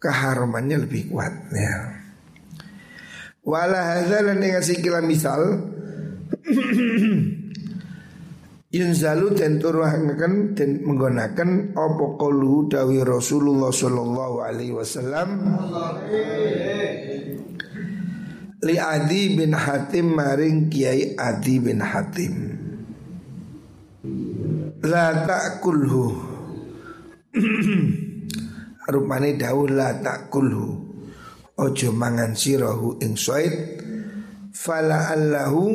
keharumannya 0.00 0.84
lebih 0.84 1.12
kuat 1.12 1.32
ya. 1.52 1.96
Wala 3.46 3.94
hadza 3.94 4.26
lan 4.26 4.42
ngasih 4.42 4.82
kila 4.82 5.00
misal 5.06 5.70
Yunzalu 8.76 9.38
dan 9.38 9.62
turuhakan 9.62 10.58
dan 10.58 10.82
menggunakan 10.82 11.72
apa 11.72 12.04
qalu 12.18 12.66
dawi 12.66 13.00
Rasulullah 13.06 13.70
sallallahu 13.70 14.42
alaihi 14.42 14.74
wasallam. 14.74 15.28
Li 18.66 18.76
Adi 18.76 19.38
bin 19.38 19.54
Hatim 19.54 20.18
maring 20.18 20.66
Kiai 20.66 21.14
Adi 21.14 21.56
bin 21.62 21.78
Hatim. 21.78 22.34
La 24.82 25.24
takulhu 25.24 26.06
rupane 28.90 29.34
dawuh 29.34 29.70
la 29.70 29.98
takulhu 29.98 30.68
ojo 31.58 31.88
mangan 31.90 32.34
sirahu 32.34 32.98
ing 33.02 33.18
soid 33.18 33.52
fala 34.54 35.12
allahu 35.14 35.66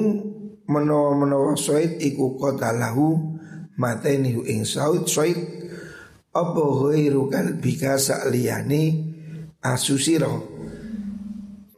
menawa-menawa 0.68 1.58
soid 1.60 2.00
iku 2.00 2.40
qatalahu 2.40 3.38
mateni 3.76 4.36
ing 4.48 4.64
saud 4.64 5.08
soid 5.08 5.38
apa 6.32 6.64
ghairu 6.64 7.28
kalbika 7.28 8.00
sakliyane 8.00 9.12
asusiro 9.60 10.52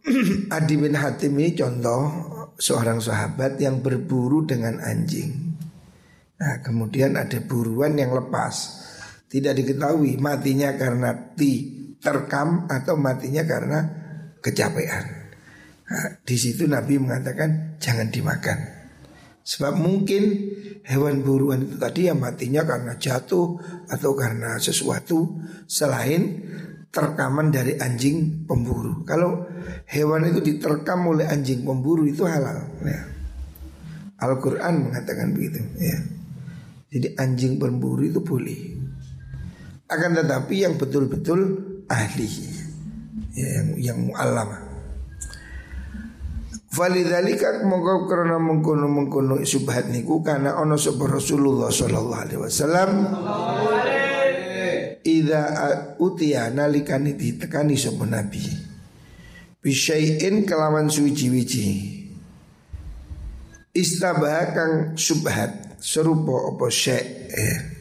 Adi 0.56 0.75
bin 0.75 1.00
Hatim 1.00 1.40
ini 1.40 1.56
contoh 1.56 2.12
seorang 2.60 3.00
sahabat 3.00 3.56
yang 3.56 3.80
berburu 3.80 4.44
dengan 4.44 4.84
anjing. 4.84 5.56
Nah, 6.44 6.60
kemudian 6.60 7.16
ada 7.16 7.40
buruan 7.40 7.96
yang 7.96 8.12
lepas. 8.12 8.83
Tidak 9.34 9.54
diketahui 9.58 10.22
matinya 10.22 10.78
karena 10.78 11.34
terkam 11.98 12.70
atau 12.70 12.94
matinya 12.94 13.42
karena 13.42 13.80
kecapean. 14.46 15.06
Nah, 15.90 16.22
di 16.22 16.38
situ 16.38 16.70
Nabi 16.70 17.02
mengatakan 17.02 17.82
jangan 17.82 18.13
dimakan. 18.13 18.60
Sebab 19.44 19.74
mungkin 19.75 20.54
hewan 20.86 21.25
buruan 21.25 21.66
itu 21.66 21.75
tadi 21.82 22.08
yang 22.08 22.22
matinya 22.22 22.62
karena 22.63 22.94
jatuh 22.96 23.60
atau 23.90 24.12
karena 24.13 24.56
sesuatu 24.62 25.42
selain 25.66 26.46
terkaman 26.94 27.50
dari 27.50 27.75
anjing 27.82 28.46
pemburu. 28.46 29.02
Kalau 29.04 29.50
hewan 29.89 30.30
itu 30.30 30.46
diterkam 30.46 31.10
oleh 31.10 31.26
anjing 31.26 31.65
pemburu 31.65 32.06
itu 32.06 32.24
halal. 32.24 32.69
Ya. 32.86 33.02
Al-Quran 34.22 34.88
mengatakan 34.88 35.34
begitu. 35.34 35.60
Ya. 35.82 36.00
Jadi 36.93 37.08
anjing 37.17 37.58
pemburu 37.58 38.06
itu 38.06 38.22
boleh. 38.22 38.83
Akan 39.93 40.17
tetapi 40.17 40.65
yang 40.65 40.73
betul-betul 40.82 41.39
ahli, 41.86 42.29
ya, 43.38 43.47
yang 43.62 43.67
yang 43.77 43.97
mu'allamah. 44.10 44.73
Falidhalika 46.73 47.62
mongko 47.69 48.10
krana 48.10 48.41
mengkono 48.41 48.89
mengkono 48.89 49.38
subhat 49.45 49.93
niku 49.93 50.25
karena 50.25 50.58
ono 50.58 50.73
sapa 50.73 51.06
Rasulullah 51.06 51.69
sallallahu 51.69 52.23
alaihi 52.25 52.41
wasallam 52.41 52.89
Ida 55.06 55.43
utia 56.01 56.49
nalikani 56.49 57.13
ditekani 57.13 57.77
sapa 57.77 58.10
nabi 58.10 58.41
Bisyai'in 59.62 60.49
kelawan 60.49 60.89
suci 60.89 61.29
wiji 61.29 61.69
Istabah 63.77 64.58
kang 64.58 64.73
subhat 64.97 65.77
Serupa 65.77 66.58
apa 66.58 66.73
syai' 66.73 67.29
eh. 67.29 67.72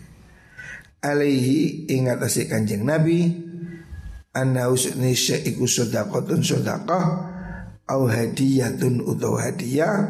Alaihi 1.03 1.91
ingat 1.91 2.23
asik 2.23 2.55
kanjeng 2.55 2.87
nabi 2.87 3.27
Anna 4.39 4.71
usni 4.71 5.19
syai'iku 5.19 5.67
sodakotun 5.67 6.47
sodakah 6.47 7.35
Au 7.91 8.07
hadiyatun 8.07 9.03
utau 9.03 9.35
hadiah. 9.35 10.07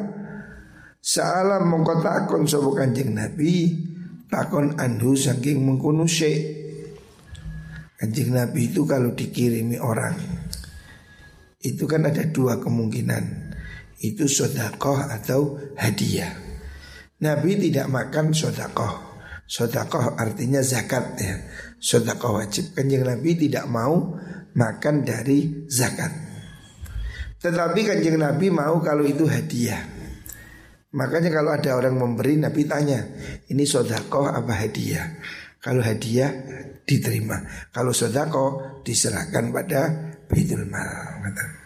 Sa'ala 1.00 1.64
mongko 1.64 2.05
takon 2.05 2.44
sapa 2.44 2.70
kanjeng 2.76 3.16
nabi 3.16 3.72
Takon 4.28 4.76
anhu 4.76 5.16
saking 5.16 5.64
mengkunu 5.64 6.05
syai' 6.05 6.61
Kanjeng 7.98 8.37
Nabi 8.37 8.70
itu 8.70 8.87
kalau 8.87 9.16
dikirimi 9.16 9.81
orang 9.81 10.14
Itu 11.59 11.88
kan 11.88 12.07
ada 12.07 12.22
dua 12.28 12.61
kemungkinan 12.61 13.24
Itu 13.98 14.28
sodakoh 14.28 15.09
atau 15.09 15.57
hadiah. 15.74 16.37
Nabi 17.24 17.59
tidak 17.59 17.90
makan 17.90 18.31
sodakoh 18.37 19.12
Sodakoh 19.46 20.16
artinya 20.16 20.64
zakat 20.64 21.18
ya 21.20 21.35
Sodakoh 21.76 22.40
wajib 22.40 22.72
Kanjeng 22.72 23.05
Nabi 23.05 23.37
tidak 23.37 23.68
mau 23.68 24.16
makan 24.57 25.05
dari 25.05 25.68
zakat 25.68 26.11
Tetapi 27.42 27.81
kanjeng 27.85 28.16
Nabi 28.16 28.48
mau 28.48 28.81
kalau 28.81 29.05
itu 29.05 29.28
hadiah 29.28 29.83
Makanya 30.92 31.31
kalau 31.33 31.50
ada 31.52 31.76
orang 31.76 31.96
memberi 31.96 32.40
Nabi 32.40 32.64
tanya 32.64 33.00
Ini 33.48 33.64
sodakoh 33.64 34.28
apa 34.28 34.52
hadiah 34.57 35.09
Kalau 35.62 35.85
hadiah 35.85 36.33
diterima. 36.87 37.38
Kalau 37.70 37.94
sodako 37.94 38.81
diserahkan 38.83 39.55
pada 39.55 39.81
baitul 40.26 40.66
mal. 40.66 41.62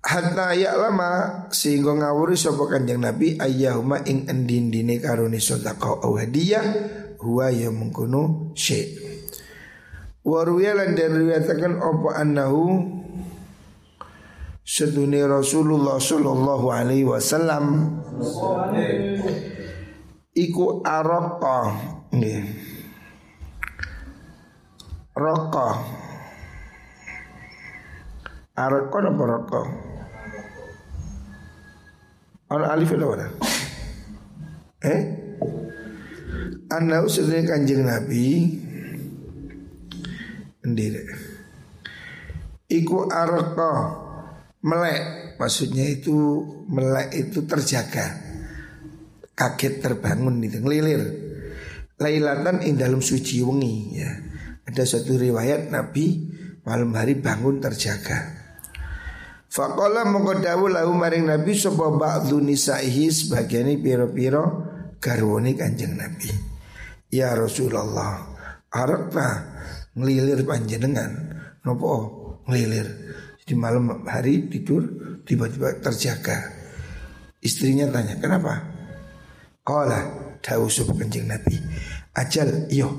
Hatta 0.00 0.56
ya 0.56 0.80
lama 0.80 1.44
sehingga 1.52 1.92
ngawuri 1.92 2.32
sapa 2.32 2.64
kanjeng 2.72 3.04
Nabi 3.04 3.36
ayyahuma 3.36 4.00
ing 4.08 4.24
endin 4.32 4.72
dine 4.72 4.96
karuni 4.96 5.36
sodako 5.36 6.00
au 6.00 6.16
hadiah 6.16 6.64
huwa 7.20 7.52
ya 7.52 7.68
mengkono 7.68 8.52
syai. 8.56 8.96
Waruya 10.24 10.72
lan 10.76 10.96
dan 10.96 11.16
riwayatakan 11.16 11.80
apa 11.80 12.10
annahu 12.16 12.80
sedune 14.64 15.20
Rasulullah 15.24 16.00
sallallahu 16.00 16.66
alaihi 16.70 17.08
wasallam 17.08 17.96
iku 20.36 20.84
nggih 22.14 22.44
Rokok 25.10 25.76
Aroko 28.60 28.96
apa 29.00 29.22
rokok 29.24 29.66
Ono 32.50 32.64
alif 32.66 32.90
itu 32.92 33.06
apa 33.06 33.26
Eh? 34.80 35.00
Anda 36.72 37.04
usulnya 37.04 37.44
kanjeng 37.44 37.84
Nabi. 37.84 38.58
Sendiri 40.64 41.04
Iku 42.66 43.06
aroko. 43.06 43.72
Melek. 44.66 45.36
Maksudnya 45.38 45.84
itu 45.84 46.16
Melek 46.66 47.12
itu 47.12 47.44
terjaga. 47.46 48.18
Kaget 49.36 49.84
terbangun 49.84 50.42
itu 50.42 50.58
Ngelilir. 50.58 51.02
Lailatan 52.00 52.64
ing 52.64 52.80
dalam 52.80 53.04
suci 53.04 53.44
wengi 53.44 54.00
ya. 54.00 54.10
Ada 54.64 54.96
satu 54.96 55.20
riwayat 55.20 55.68
Nabi 55.68 56.24
malam 56.64 56.96
hari 56.96 57.20
bangun 57.20 57.60
terjaga. 57.60 58.39
Fakola 59.50 60.06
mengkodawu 60.06 60.70
lahu 60.70 60.94
maring 60.94 61.26
Nabi 61.26 61.58
Sopo 61.58 61.98
ba'du 61.98 62.38
nisaihi 62.38 63.10
sebagiannya 63.10 63.82
piro-piro 63.82 64.44
garwoni 65.02 65.58
kanjeng 65.58 65.98
Nabi 65.98 66.30
Ya 67.10 67.34
Rasulullah 67.34 68.30
Arakta 68.70 69.26
ngelilir 69.98 70.46
panjenengan 70.46 71.10
Nopo 71.66 71.92
ngelilir 72.46 72.86
Jadi 73.42 73.54
malam 73.58 74.06
hari 74.06 74.46
tidur 74.46 74.86
tiba-tiba 75.26 75.82
terjaga 75.82 76.60
Istrinya 77.40 77.88
tanya, 77.88 78.20
kenapa? 78.20 78.52
Kala 79.64 80.00
dawu 80.44 80.68
kencing 80.68 81.24
Nabi. 81.24 81.56
Ajal, 82.12 82.68
iyo. 82.68 82.92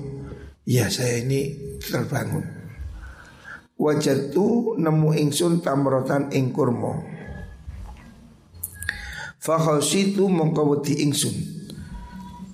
Ya 0.66 0.90
saya 0.90 1.22
ini 1.22 1.78
terbangun. 1.78 2.61
Wajah 3.82 4.30
tu 4.30 4.78
nemu 4.78 5.10
ingsun 5.18 5.66
tamrotan 5.66 6.30
ing 6.30 6.54
kurma. 6.54 7.02
Fakhasitu 9.42 10.30
mongko 10.30 10.78
wedi 10.78 11.02
ingsun. 11.02 11.34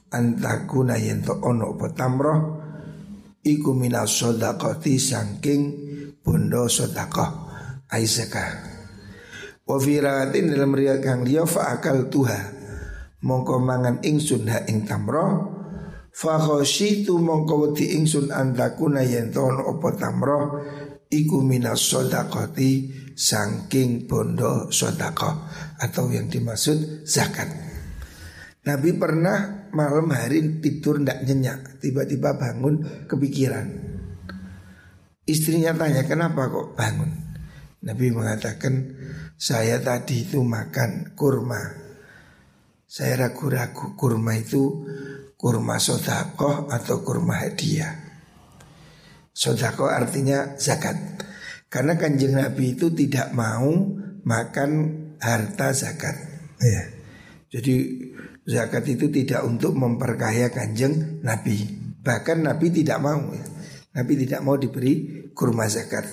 Antakuna 0.08 0.96
yen 0.96 1.20
to 1.28 1.36
ono 1.44 1.76
apa 1.76 1.92
tamroh 1.92 2.40
iku 3.44 3.76
minas 3.76 4.24
sedekati 4.24 4.96
saking 4.96 5.62
bondo 6.24 6.72
sedekah 6.72 7.32
aisyah. 7.92 8.52
Wa 9.68 9.76
fi 9.84 10.00
dalam 10.00 10.72
riwayat 10.72 11.04
kang 11.04 11.28
liya 11.28 11.44
fa 11.44 11.76
akal 11.76 12.08
tuha 12.08 12.40
mongko 13.20 13.60
mangan 13.60 14.00
ingsun 14.00 14.48
ha 14.48 14.63
ing 14.72 14.88
tamro 14.88 15.52
fa 16.08 16.40
khasyitu 16.40 17.20
mongko 17.20 17.68
wedi 17.68 18.00
ingsun 18.00 18.32
antakuna 18.32 19.04
yen 19.04 19.28
tono 19.36 19.76
apa 19.76 19.90
tamro 20.00 20.40
iku 21.10 21.43
minas 21.43 21.88
sedekati 21.88 22.72
saking 23.17 24.06
bondo 24.06 24.70
sedekah 24.70 25.36
atau 25.80 26.12
yang 26.12 26.28
dimaksud 26.30 27.08
zakat. 27.08 27.48
Nabi 28.67 28.91
pernah 29.00 29.70
malam 29.72 30.12
hari 30.12 30.60
tidur 30.60 31.00
ndak 31.00 31.24
nyenyak, 31.24 31.80
tiba-tiba 31.80 32.36
bangun 32.36 33.08
kepikiran. 33.08 33.67
Istrinya 35.24 35.72
tanya, 35.76 36.04
"Kenapa 36.04 36.52
kok 36.52 36.76
bangun?" 36.76 37.12
Nabi 37.84 38.12
mengatakan, 38.12 38.74
saya 39.38 39.78
tadi 39.78 40.26
itu 40.26 40.41
makan 40.41 41.13
kurma 41.13 41.62
Saya 42.89 43.28
ragu-ragu 43.28 43.93
kurma 43.93 44.34
itu 44.34 44.88
kurma 45.38 45.78
sodakoh 45.78 46.72
atau 46.72 47.06
kurma 47.06 47.46
hadiah 47.46 48.07
Sodakoh 49.38 49.86
artinya 49.86 50.58
zakat 50.58 50.97
Karena 51.69 51.93
kanjeng 51.93 52.34
Nabi 52.34 52.73
itu 52.73 52.89
tidak 52.89 53.38
mau 53.38 53.69
makan 54.26 54.71
harta 55.21 55.78
zakat 55.78 56.17
ya. 56.58 56.84
Jadi 57.54 57.76
zakat 58.50 58.89
itu 58.89 59.13
tidak 59.13 59.45
untuk 59.45 59.78
memperkaya 59.78 60.50
kanjeng 60.50 61.21
Nabi 61.21 61.69
Bahkan 62.02 62.50
Nabi 62.50 62.73
tidak 62.73 62.97
mau 62.97 63.21
ya. 63.30 63.45
Nabi 63.93 64.13
tidak 64.26 64.41
mau 64.41 64.58
diberi 64.58 65.30
kurma 65.38 65.69
zakat 65.69 66.06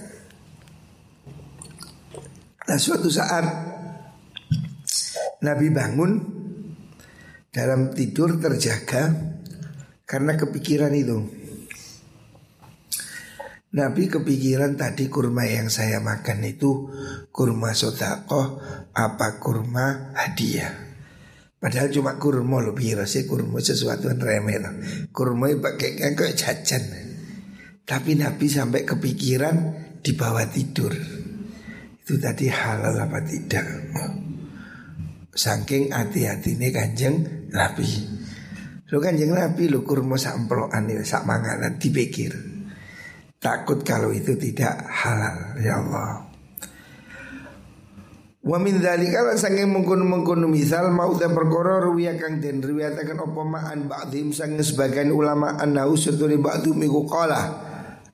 Nah 2.69 2.77
suatu 2.77 3.09
saat 3.09 3.45
Nabi 5.45 5.69
bangun 5.69 6.13
dalam 7.53 7.93
tidur 7.93 8.41
terjaga 8.41 9.13
karena 10.09 10.35
kepikiran 10.35 10.91
itu. 10.97 11.44
Nabi 13.75 14.07
kepikiran 14.07 14.79
tadi 14.79 15.11
kurma 15.11 15.51
yang 15.51 15.67
saya 15.67 15.99
makan 15.99 16.47
itu 16.47 16.95
kurma 17.35 17.75
sodakoh 17.75 18.63
apa 18.95 19.43
kurma 19.43 20.15
hadiah. 20.15 20.71
Padahal 21.59 21.91
cuma 21.91 22.15
kurma 22.15 22.63
lebih 22.63 23.03
rasa 23.03 23.27
kurma 23.27 23.59
sesuatu 23.59 24.15
yang 24.15 24.23
remeh. 24.23 24.59
Kurma 25.11 25.51
pakai 25.59 25.99
kayak 25.99 26.39
jajan. 26.39 26.87
Tapi 27.83 28.15
Nabi 28.15 28.47
sampai 28.47 28.87
kepikiran 28.87 29.57
di 30.05 30.13
bawah 30.15 30.47
tidur 30.47 30.95
itu 32.05 32.21
tadi 32.21 32.53
halal 32.53 33.01
apa 33.01 33.25
tidak 33.25 33.65
Saking 35.35 35.91
hati-hati 35.91 36.55
ini 36.55 36.69
kanjeng 36.71 37.49
Nabi 37.51 37.89
Lo 38.93 39.01
kanjeng 39.01 39.35
Nabi 39.35 39.67
lo 39.73 39.83
kurma 39.83 40.15
samplokan 40.15 40.87
ini 40.87 41.03
sak 41.03 41.27
manganan 41.27 41.81
dipikir 41.81 42.54
Takut 43.45 43.85
kalau 43.85 44.09
itu 44.09 44.33
tidak 44.41 44.89
halal 44.89 45.61
Ya 45.61 45.77
Allah. 45.77 46.25
Wa 48.41 48.57
min 48.57 48.81
dzalika 48.81 49.21
lan 49.21 49.37
saking 49.37 49.69
mengkono-mengkono 49.69 50.49
misal 50.49 50.89
mau 50.93 51.13
dan 51.17 51.37
perkara 51.37 51.81
ruwiya 51.81 52.17
kang 52.17 52.41
den 52.41 52.61
riwayataken 52.61 53.21
apa 53.21 53.41
ma'an 53.41 53.89
ba'dhim 53.89 54.37
sang 54.37 54.57
sebagian 54.57 55.13
ulama 55.13 55.61
anau 55.61 55.97
setune 55.97 56.41
ba'dhum 56.41 56.77
iku 56.85 57.05
qala. 57.05 57.41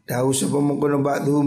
Dawu 0.02 0.30
sapa 0.34 0.58
mengkono 0.58 0.98
ba'dhum? 0.98 1.46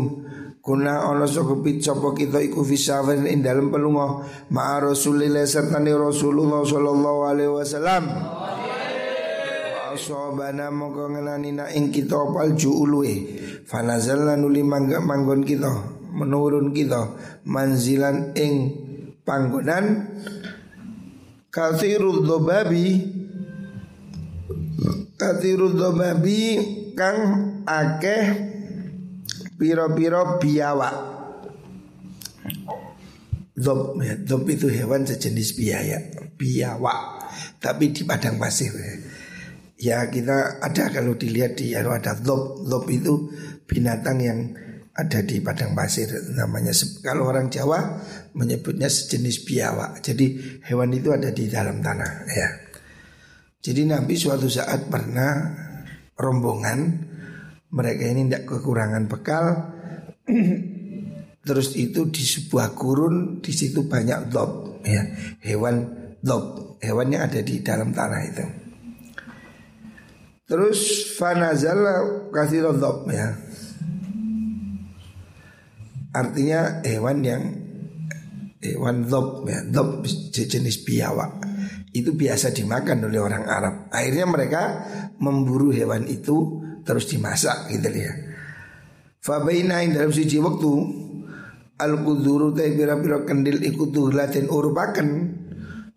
Kuna 0.63 1.03
soko 1.27 1.59
pit 1.59 1.83
sopo 1.83 2.15
kita 2.15 2.39
iku 2.39 2.63
fisafen 2.63 3.27
in 3.27 3.43
dalam 3.43 3.67
pelungo? 3.67 4.23
Ma'a 4.51 4.79
Rasulillah 4.79 5.43
serta 5.43 5.83
Rasulullah 5.83 6.63
sallallahu 6.63 7.19
alaihi 7.27 7.51
wasallam 7.51 8.03
Asobana 10.03 10.67
mongko 10.67 11.15
ngenani 11.15 11.55
na 11.55 11.71
ing 11.71 11.87
kita 11.87 12.19
opal 12.19 12.59
ju'ulwe 12.59 13.39
Fanazalna 13.63 14.35
nuli 14.35 14.59
mangga 14.59 14.99
manggon 14.99 15.47
kita 15.47 15.71
Menurun 16.11 16.75
kita 16.75 17.15
Manzilan 17.47 18.35
ing 18.35 18.53
panggonan 19.23 20.11
Kathirud 21.47 22.27
dobabi 22.27 22.99
Kathirud 25.15 25.79
dobabi 25.79 26.43
Kang 26.99 27.19
akeh 27.63 28.53
piro-piro 29.55 30.43
biawak. 30.43 30.95
Zob, 33.53 34.01
ya, 34.01 34.17
zob 34.25 34.49
itu 34.49 34.65
hewan 34.67 35.05
sejenis 35.05 35.55
biaya, 35.55 36.01
biawak, 36.35 37.29
tapi 37.61 37.93
di 37.93 38.01
padang 38.03 38.41
pasir. 38.41 38.73
Ya 39.83 40.07
kita 40.07 40.63
ada 40.63 40.87
kalau 40.95 41.19
dilihat 41.19 41.59
di 41.59 41.75
kalau 41.75 41.91
ada 41.91 42.15
zob, 42.15 42.63
zob 42.63 42.87
itu 42.87 43.27
binatang 43.67 44.17
yang 44.23 44.39
ada 44.95 45.19
di 45.25 45.43
padang 45.43 45.75
pasir 45.75 46.07
namanya 46.37 46.71
kalau 47.03 47.27
orang 47.27 47.51
Jawa 47.51 47.99
menyebutnya 48.31 48.87
sejenis 48.87 49.43
biawak. 49.43 49.99
Jadi 49.99 50.39
hewan 50.71 50.95
itu 50.95 51.11
ada 51.11 51.35
di 51.35 51.51
dalam 51.51 51.83
tanah 51.83 52.13
ya. 52.31 52.49
Jadi 53.59 53.83
Nabi 53.83 54.15
suatu 54.15 54.47
saat 54.47 54.87
pernah 54.87 55.51
rombongan 56.15 56.79
mereka 57.73 58.03
ini 58.07 58.29
tidak 58.29 58.43
kekurangan 58.47 59.03
bekal 59.09 59.45
terus 61.47 61.75
itu 61.75 62.07
di 62.07 62.23
sebuah 62.23 62.77
gurun 62.77 63.43
di 63.43 63.51
situ 63.51 63.83
banyak 63.89 64.31
dob 64.31 64.79
ya 64.85 65.03
hewan 65.43 65.89
dob 66.21 66.77
hewannya 66.79 67.19
ada 67.19 67.41
di 67.43 67.59
dalam 67.59 67.91
tanah 67.91 68.21
itu 68.23 68.45
terus 70.53 71.09
fanazala 71.17 72.29
kasih 72.29 72.77
dob 72.77 73.09
ya. 73.09 73.33
Artinya 76.13 76.85
hewan 76.85 77.25
yang 77.25 77.43
hewan 78.61 79.09
dob 79.09 79.49
ya. 79.49 79.65
Dob 79.65 80.05
jenis 80.29 80.85
biawak. 80.85 81.41
Itu 81.89 82.13
biasa 82.13 82.53
dimakan 82.53 83.09
oleh 83.09 83.17
orang 83.17 83.49
Arab. 83.49 83.89
Akhirnya 83.89 84.29
mereka 84.29 84.61
memburu 85.17 85.73
hewan 85.73 86.05
itu 86.05 86.61
terus 86.85 87.09
dimasak 87.09 87.73
gitu 87.73 87.89
ya. 87.89 88.13
Fabaina 89.25 89.81
ing 89.81 89.97
dalam 89.97 90.13
suci 90.13 90.37
waktu 90.37 90.71
al 91.81 91.97
kuduru 92.05 92.53
tay 92.53 92.77
pira-pira 92.77 93.25
kendil 93.25 93.57
ikut 93.57 93.89
latin 94.13 94.53
urupakan 94.53 95.07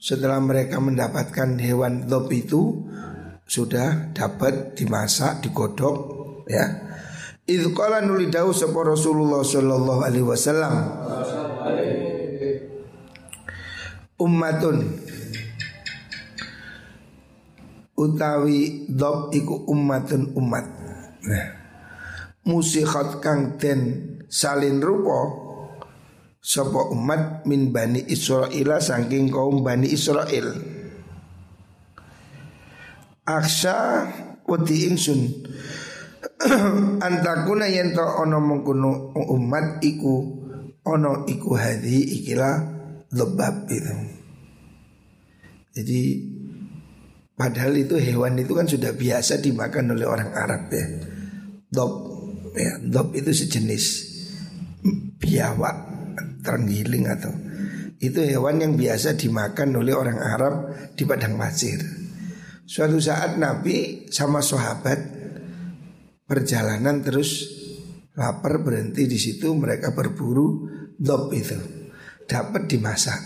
setelah 0.00 0.40
mereka 0.40 0.80
mendapatkan 0.80 1.60
hewan 1.60 2.08
dop 2.08 2.32
itu 2.32 2.85
sudah 3.46 4.10
dapat 4.10 4.74
dimasak 4.74 5.46
digodok 5.46 5.96
ya. 6.50 6.66
Itu 7.46 7.70
kala 7.70 8.02
nuli 8.02 8.26
dawu 8.26 8.50
sapa 8.50 8.82
Rasulullah 8.82 9.46
sallallahu 9.46 10.00
alaihi 10.02 10.26
wasallam. 10.26 10.74
Ummatun 14.18 14.76
utawi 17.94 18.90
dop 18.90 19.30
iku 19.30 19.62
ummatun 19.70 20.34
umat 20.34 20.66
Nah, 21.26 21.46
musikhat 22.46 23.18
kang 23.18 23.58
den 23.58 24.14
salin 24.30 24.78
rupa 24.78 25.26
sapa 26.38 26.86
umat 26.94 27.42
min 27.50 27.74
bani 27.74 28.06
Israel 28.06 28.78
saking 28.78 29.34
kaum 29.34 29.66
bani 29.66 29.90
Israel. 29.90 30.75
Aksa 33.26 34.06
wedi 34.46 34.86
ingsun 34.86 35.20
antakuna 37.06 37.66
yen 37.66 37.90
to 37.90 38.02
ana 38.02 38.38
mengkono 38.38 39.10
umat 39.34 39.82
iku 39.82 40.46
ana 40.86 41.26
iku 41.26 41.58
hadi 41.58 42.22
ikilah 42.22 42.54
lebab 43.10 43.66
itu. 43.66 43.96
Jadi 45.76 46.00
padahal 47.36 47.74
itu 47.76 47.98
hewan 47.98 48.38
itu 48.38 48.52
kan 48.54 48.64
sudah 48.70 48.94
biasa 48.94 49.42
dimakan 49.42 49.92
oleh 49.98 50.06
orang 50.06 50.30
Arab 50.32 50.70
ya. 50.70 50.86
Dop 51.66 51.92
ya, 52.54 52.78
Dop 52.80 53.12
itu 53.12 53.34
sejenis 53.34 53.84
biawak 55.18 55.76
terenggiling 56.46 57.10
atau 57.10 57.34
Itu 57.96 58.20
hewan 58.20 58.60
yang 58.60 58.72
biasa 58.76 59.16
dimakan 59.16 59.80
oleh 59.80 59.96
orang 59.96 60.20
Arab 60.20 60.54
di 60.94 61.08
padang 61.08 61.40
pasir. 61.40 61.80
Suatu 62.66 62.98
saat 62.98 63.38
Nabi 63.38 64.10
sama 64.10 64.42
sahabat 64.42 64.98
perjalanan 66.26 66.98
terus 66.98 67.46
lapar 68.18 68.58
berhenti 68.58 69.06
di 69.06 69.14
situ 69.14 69.54
mereka 69.54 69.94
berburu 69.94 70.66
dop 70.98 71.30
itu. 71.30 71.54
Dapat 72.26 72.66
dimasak. 72.66 73.22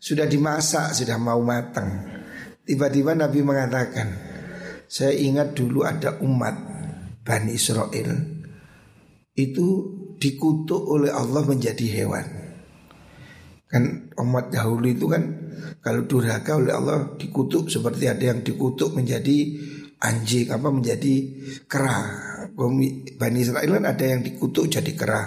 Sudah 0.00 0.24
dimasak 0.24 0.96
sudah 0.96 1.20
mau 1.20 1.36
matang. 1.44 2.16
Tiba-tiba 2.64 3.12
Nabi 3.12 3.44
mengatakan 3.44 4.08
saya 4.88 5.12
ingat 5.12 5.52
dulu 5.52 5.84
ada 5.84 6.16
umat 6.24 6.56
Bani 7.20 7.52
Israel. 7.52 8.08
Itu 9.36 9.68
dikutuk 10.16 10.80
oleh 10.80 11.12
Allah 11.12 11.44
menjadi 11.44 11.84
hewan 11.92 12.47
kan 13.68 14.12
umat 14.16 14.48
dahulu 14.48 14.88
itu 14.88 15.06
kan 15.06 15.22
kalau 15.84 16.08
durhaka 16.08 16.56
oleh 16.56 16.72
Allah 16.72 17.14
dikutuk 17.20 17.68
seperti 17.68 18.08
ada 18.08 18.32
yang 18.32 18.40
dikutuk 18.40 18.96
menjadi 18.96 19.36
anjing 20.00 20.48
apa 20.48 20.68
menjadi 20.72 21.14
kera 21.68 22.26
Bani 22.58 23.38
Israel 23.38 23.70
kan 23.78 23.84
ada 23.86 24.04
yang 24.04 24.24
dikutuk 24.24 24.66
jadi 24.66 24.92
kera 24.98 25.22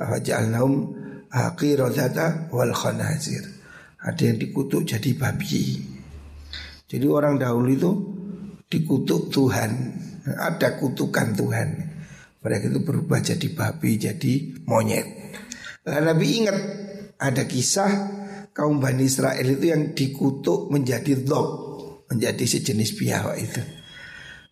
Ja'alnahum 0.00 0.96
aqiradata 1.28 2.48
wal 2.50 2.72
khanazir. 2.72 3.44
Ada 4.00 4.32
yang 4.32 4.38
dikutuk 4.40 4.88
jadi 4.88 5.12
babi. 5.12 5.76
Jadi 6.88 7.06
orang 7.06 7.36
dahulu 7.36 7.68
itu 7.68 7.90
dikutuk 8.64 9.28
Tuhan. 9.28 9.70
Ada 10.24 10.80
kutukan 10.80 11.36
Tuhan. 11.36 11.68
Mereka 12.40 12.72
itu 12.72 12.80
berubah 12.80 13.20
jadi 13.20 13.48
babi, 13.52 14.00
jadi 14.00 14.32
monyet. 14.64 15.04
Lalu 15.84 16.00
Nabi 16.00 16.26
ingat 16.40 16.56
ada 17.20 17.44
kisah 17.44 17.90
kaum 18.56 18.80
Bani 18.80 19.04
Israel 19.04 19.44
itu 19.44 19.68
yang 19.68 19.92
dikutuk 19.92 20.72
menjadi 20.72 21.20
dog, 21.20 21.48
menjadi 22.08 22.44
sejenis 22.48 22.96
biawak 22.96 23.36
itu. 23.36 23.60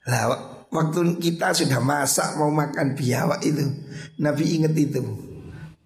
Lah 0.07 0.25
waktu 0.69 1.17
kita 1.17 1.57
sudah 1.57 1.81
masak 1.81 2.37
mau 2.37 2.53
makan 2.53 2.93
biawak 2.93 3.41
itu, 3.43 3.65
Nabi 4.21 4.45
ingat 4.61 4.77
itu. 4.77 5.01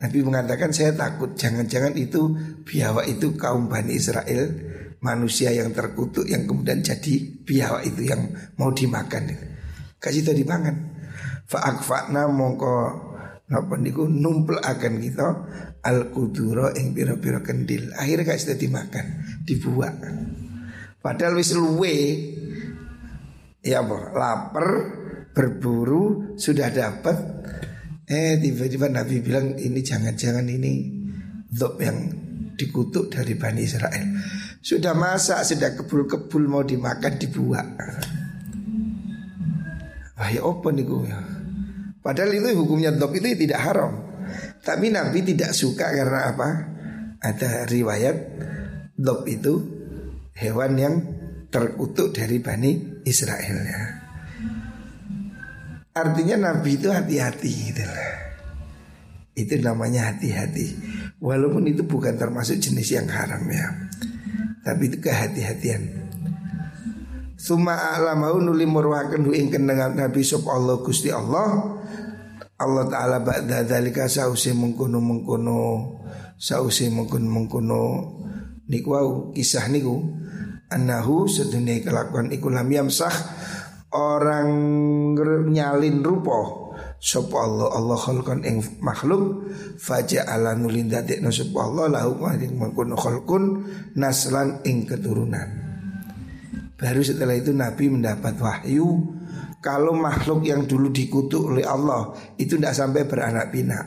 Nabi 0.03 0.19
mengatakan 0.27 0.75
saya 0.75 0.99
takut 0.99 1.39
jangan-jangan 1.39 1.95
itu 1.95 2.35
biawak 2.67 3.07
itu 3.07 3.39
kaum 3.39 3.71
Bani 3.71 3.95
Israel 3.95 4.51
manusia 5.03 5.51
yang 5.51 5.71
terkutuk 5.75 6.27
yang 6.27 6.47
kemudian 6.47 6.83
jadi 6.83 7.43
biawak 7.47 7.87
itu 7.87 8.11
yang 8.11 8.35
mau 8.59 8.75
dimakan. 8.75 9.31
Kasih 10.03 10.27
tadi 10.27 10.43
dipangan. 10.43 10.75
Fa'akfa'na 11.47 12.27
mongko 12.31 12.75
napa 13.51 13.75
niku 13.77 14.09
numpel 14.09 14.59
akan 14.59 14.95
kita 14.99 15.29
al 15.83 16.15
kuduro 16.15 16.71
ing 16.75 16.95
pira-pira 16.95 17.43
kendil. 17.43 17.91
Akhirnya 17.99 18.35
gak 18.35 18.41
sudah 18.41 18.59
dimakan, 18.59 19.07
dibuang. 19.43 19.97
Padahal 21.03 21.35
wis 21.35 21.51
luwe 21.59 21.97
ya 23.63 23.83
apa? 23.83 23.97
Lapar, 24.15 24.69
berburu, 25.35 26.39
sudah 26.39 26.71
dapat 26.71 27.17
eh 28.07 28.39
tiba-tiba 28.39 28.87
Nabi 28.93 29.25
bilang 29.25 29.57
ini 29.59 29.81
jangan-jangan 29.81 30.47
ini 30.47 30.73
dop 31.49 31.81
yang 31.83 31.99
dikutuk 32.55 33.11
dari 33.11 33.35
Bani 33.35 33.61
Israel. 33.65 34.07
Sudah 34.63 34.95
masak, 34.95 35.43
sudah 35.43 35.75
kebul-kebul 35.75 36.47
mau 36.47 36.63
dimakan 36.63 37.19
dibuang. 37.19 37.71
Wah 40.15 40.31
ya 40.31 40.47
apa 40.47 40.69
niku 40.71 41.03
ya? 41.03 41.19
Padahal 41.99 42.31
itu 42.31 42.55
hukumnya 42.55 42.95
dop 42.95 43.11
itu 43.19 43.35
tidak 43.35 43.59
haram. 43.59 44.12
Tapi 44.63 44.95
Nabi 44.95 45.27
tidak 45.27 45.53
suka 45.59 45.91
karena 45.91 46.31
apa? 46.31 46.49
Ada 47.19 47.67
riwayat 47.67 48.17
dop 48.95 49.27
itu 49.27 49.59
hewan 50.39 50.73
yang 50.79 50.95
terkutuk 51.51 52.15
dari 52.15 52.39
Bani 52.39 53.03
Israel 53.03 53.59
ya. 53.67 53.83
Artinya 55.93 56.49
Nabi 56.49 56.81
itu 56.81 56.89
hati-hati 56.89 57.53
gitu 57.69 57.85
lah. 57.85 58.13
Itu 59.37 59.61
namanya 59.61 60.15
hati-hati. 60.15 60.73
Walaupun 61.21 61.69
itu 61.69 61.85
bukan 61.85 62.17
termasuk 62.17 62.57
jenis 62.63 62.97
yang 62.97 63.11
haram 63.13 63.45
ya. 63.51 63.67
Tapi 64.65 64.89
itu 64.89 64.99
kehati-hatian. 65.03 66.03
Suma 67.37 67.75
alamau 67.99 68.39
nuli 68.39 68.65
murwakan 68.65 69.27
hu 69.27 69.35
ingkang 69.35 69.67
Nabi 69.67 70.23
sop 70.23 70.47
Allah 70.47 70.79
Gusti 70.79 71.11
Allah 71.11 71.77
Allah 72.63 72.87
Ta'ala 72.87 73.19
ba'da 73.21 73.67
dhalika 73.67 74.07
sausi 74.07 74.55
mengkono 74.55 75.03
mengkono 75.03 75.61
sausi 76.39 76.89
mengkono 76.89 77.27
mengkono 77.27 77.83
niku 78.71 78.89
wau 78.95 79.11
kisah 79.35 79.67
niku 79.69 79.99
annahu 80.71 81.29
sedunia 81.29 81.83
kelakuan 81.85 82.33
iku 82.33 82.49
lam 82.49 82.71
yamsah 82.71 83.13
orang 83.93 84.49
nyalin 85.53 86.01
rupo 86.01 86.73
sapa 87.03 87.35
Allah 87.35 87.69
Allah 87.75 87.99
khalqan 87.99 88.47
ing 88.47 88.63
makhluk 88.79 89.51
faja'ala 89.77 90.55
nulin 90.55 90.87
dadekno 90.87 91.35
sapa 91.35 91.59
Allah 91.67 92.01
lahu 92.01 92.23
mengkono 92.55 92.95
khalqun 92.95 93.67
naslan 93.99 94.63
ing 94.63 94.87
keturunan. 94.87 95.63
Baru 96.79 96.99
setelah 97.03 97.39
itu 97.39 97.55
Nabi 97.55 97.91
mendapat 97.91 98.39
wahyu 98.43 99.19
kalau 99.63 99.95
makhluk 99.95 100.43
yang 100.43 100.67
dulu 100.67 100.91
dikutuk 100.91 101.55
oleh 101.55 101.63
Allah 101.63 102.11
itu 102.35 102.59
tidak 102.59 102.75
sampai 102.75 103.07
beranak 103.07 103.55
pinak. 103.55 103.87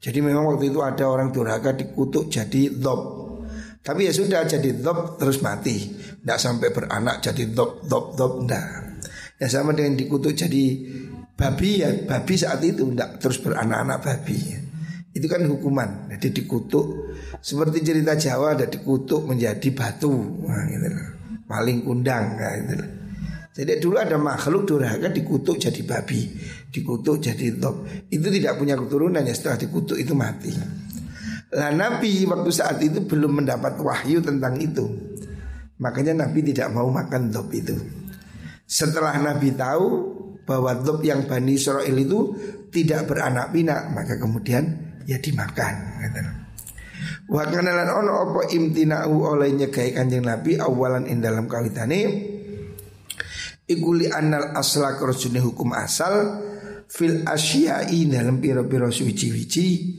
Jadi 0.00 0.24
memang 0.24 0.56
waktu 0.56 0.72
itu 0.72 0.80
ada 0.80 1.04
orang 1.04 1.28
durhaka 1.28 1.76
dikutuk 1.76 2.32
jadi 2.32 2.72
dob. 2.72 3.00
Tapi 3.84 4.08
ya 4.08 4.12
sudah 4.16 4.48
jadi 4.48 4.80
dob 4.80 5.20
terus 5.20 5.44
mati. 5.44 5.76
Tidak 5.92 6.38
sampai 6.40 6.72
beranak 6.72 7.20
jadi 7.20 7.52
dob 7.52 7.84
dob 7.84 8.16
dob 8.16 8.40
tidak. 8.40 8.96
Ya 9.36 9.52
sama 9.52 9.76
dengan 9.76 10.00
dikutuk 10.00 10.32
jadi 10.32 10.64
babi 11.36 11.84
ya 11.84 11.92
babi 12.08 12.34
saat 12.40 12.64
itu 12.64 12.88
tidak 12.96 13.20
terus 13.20 13.36
beranak-anak 13.44 14.00
babi. 14.00 14.40
Itu 15.12 15.28
kan 15.28 15.44
hukuman. 15.44 16.08
Jadi 16.16 16.40
dikutuk 16.40 17.12
seperti 17.44 17.84
cerita 17.84 18.16
Jawa 18.16 18.56
ada 18.56 18.64
dikutuk 18.64 19.28
menjadi 19.28 19.68
batu. 19.76 20.16
Nah, 20.48 20.64
gitu. 20.64 20.88
Maling 21.44 21.84
kundang 21.84 22.40
nah, 22.40 22.56
gitu. 22.56 22.99
Jadi 23.60 23.76
dulu 23.76 24.00
ada 24.00 24.16
makhluk 24.16 24.64
durhaka 24.64 25.12
dikutuk 25.12 25.60
jadi 25.60 25.84
babi, 25.84 26.32
dikutuk 26.72 27.20
jadi 27.20 27.60
top. 27.60 27.84
Itu 28.08 28.32
tidak 28.32 28.56
punya 28.56 28.72
keturunan 28.72 29.20
ya 29.20 29.36
setelah 29.36 29.60
dikutuk 29.60 30.00
itu 30.00 30.16
mati. 30.16 30.48
Lah 31.52 31.68
Nabi 31.68 32.24
waktu 32.24 32.48
saat 32.48 32.80
itu 32.80 33.04
belum 33.04 33.44
mendapat 33.44 33.76
wahyu 33.76 34.24
tentang 34.24 34.56
itu. 34.56 34.88
Makanya 35.76 36.24
Nabi 36.24 36.40
tidak 36.40 36.72
mau 36.72 36.88
makan 36.88 37.28
top 37.28 37.52
itu. 37.52 37.76
Setelah 38.64 39.20
Nabi 39.20 39.52
tahu 39.52 39.88
bahwa 40.48 40.80
top 40.80 41.04
yang 41.04 41.28
Bani 41.28 41.52
Israel 41.52 41.92
itu 42.00 42.32
tidak 42.72 43.12
beranak 43.12 43.52
pinak, 43.52 43.92
maka 43.92 44.16
kemudian 44.16 44.72
ya 45.04 45.20
dimakan. 45.20 46.00
Wa 47.28 47.44
kanalan 47.44 47.92
ono 47.92 48.12
opo 48.24 48.40
imtina'u 48.40 49.36
oleh 49.36 49.52
nyegai 49.52 49.92
kanjeng 49.92 50.24
Nabi 50.24 50.56
awalan 50.56 51.04
in 51.04 51.20
dalam 51.20 51.44
kawitane 51.44 52.39
Ikuli 53.70 54.10
anal 54.10 54.50
asla 54.58 54.98
kerjune 54.98 55.38
hukum 55.38 55.70
asal 55.78 56.42
fil 56.90 57.22
asyai 57.22 58.10
dalam 58.10 58.42
piro-piro 58.42 58.90
suci-wici 58.90 59.94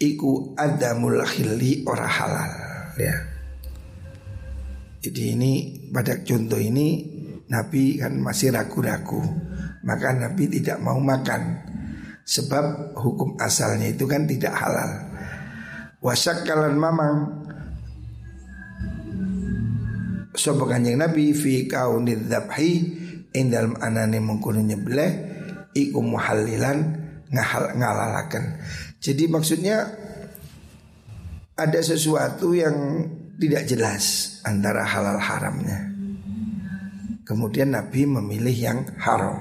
iku 0.00 0.56
adamul 0.56 1.20
khilli 1.20 1.84
ora 1.84 2.08
halal. 2.08 2.52
Ya. 2.96 3.16
Jadi 5.04 5.36
ini 5.36 5.52
pada 5.92 6.24
contoh 6.24 6.56
ini 6.56 7.12
Nabi 7.52 8.00
kan 8.00 8.16
masih 8.16 8.56
ragu-ragu. 8.56 9.20
Maka 9.84 10.16
Nabi 10.16 10.48
tidak 10.48 10.80
mau 10.80 10.96
makan. 10.96 11.60
Sebab 12.24 12.96
hukum 12.96 13.36
asalnya 13.36 13.92
itu 13.92 14.08
kan 14.08 14.24
tidak 14.24 14.56
halal. 14.56 15.12
Wasak 16.00 16.48
kalan 16.48 16.80
mamang 16.80 17.43
Sopo 20.34 20.66
kanjeng 20.66 20.98
Nabi 20.98 21.30
fi 21.30 21.70
kaunid 21.70 22.26
dzabhi 22.26 22.70
ing 23.30 23.44
dalem 23.54 23.78
anane 23.78 24.18
mengkono 24.18 24.58
nyebleh 24.58 25.10
iku 25.74 26.02
muhallilan 26.02 26.78
ngahal 27.30 27.74
ngalalaken. 27.78 28.58
Jadi 28.98 29.24
maksudnya 29.30 29.90
ada 31.54 31.80
sesuatu 31.82 32.50
yang 32.50 33.06
tidak 33.38 33.62
jelas 33.70 34.38
antara 34.42 34.82
halal 34.82 35.18
haramnya. 35.22 35.90
Kemudian 37.22 37.74
Nabi 37.74 38.06
memilih 38.06 38.54
yang 38.54 38.78
haram. 38.98 39.38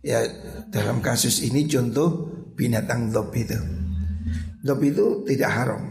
Ya 0.00 0.24
dalam 0.72 1.04
kasus 1.04 1.44
ini 1.44 1.68
contoh 1.68 2.32
binatang 2.56 3.12
dop 3.12 3.32
itu. 3.36 3.56
Dop 4.64 4.80
itu 4.80 5.24
tidak 5.28 5.50
haram. 5.52 5.82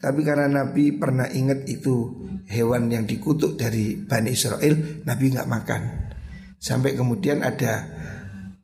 Tapi 0.00 0.20
karena 0.26 0.50
Nabi 0.50 0.98
pernah 0.98 1.30
ingat 1.30 1.68
itu 1.70 2.21
hewan 2.52 2.92
yang 2.92 3.08
dikutuk 3.08 3.56
dari 3.56 3.96
Bani 3.96 4.36
Israel 4.36 5.02
Nabi 5.08 5.24
nggak 5.32 5.48
makan 5.48 5.82
Sampai 6.60 6.94
kemudian 6.94 7.40
ada 7.40 7.88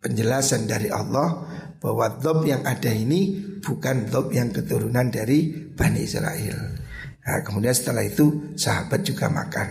penjelasan 0.04 0.68
dari 0.68 0.92
Allah 0.92 1.48
Bahwa 1.80 2.12
dob 2.20 2.44
yang 2.44 2.62
ada 2.68 2.92
ini 2.92 3.40
bukan 3.64 4.12
dob 4.12 4.30
yang 4.30 4.52
keturunan 4.52 5.08
dari 5.08 5.72
Bani 5.72 6.04
Israel 6.04 6.78
Nah, 7.28 7.44
kemudian 7.44 7.76
setelah 7.76 8.08
itu 8.08 8.56
sahabat 8.56 9.04
juga 9.04 9.28
makan. 9.28 9.68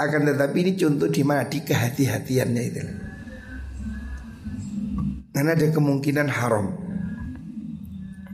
Akan 0.00 0.24
tetapi 0.24 0.56
ini 0.64 0.72
contoh 0.72 1.12
di 1.12 1.20
mana 1.20 1.44
di 1.44 1.60
kehati-hatiannya 1.60 2.62
itu. 2.64 2.82
Karena 5.36 5.52
ada 5.52 5.68
kemungkinan 5.68 6.28
haram. 6.32 6.66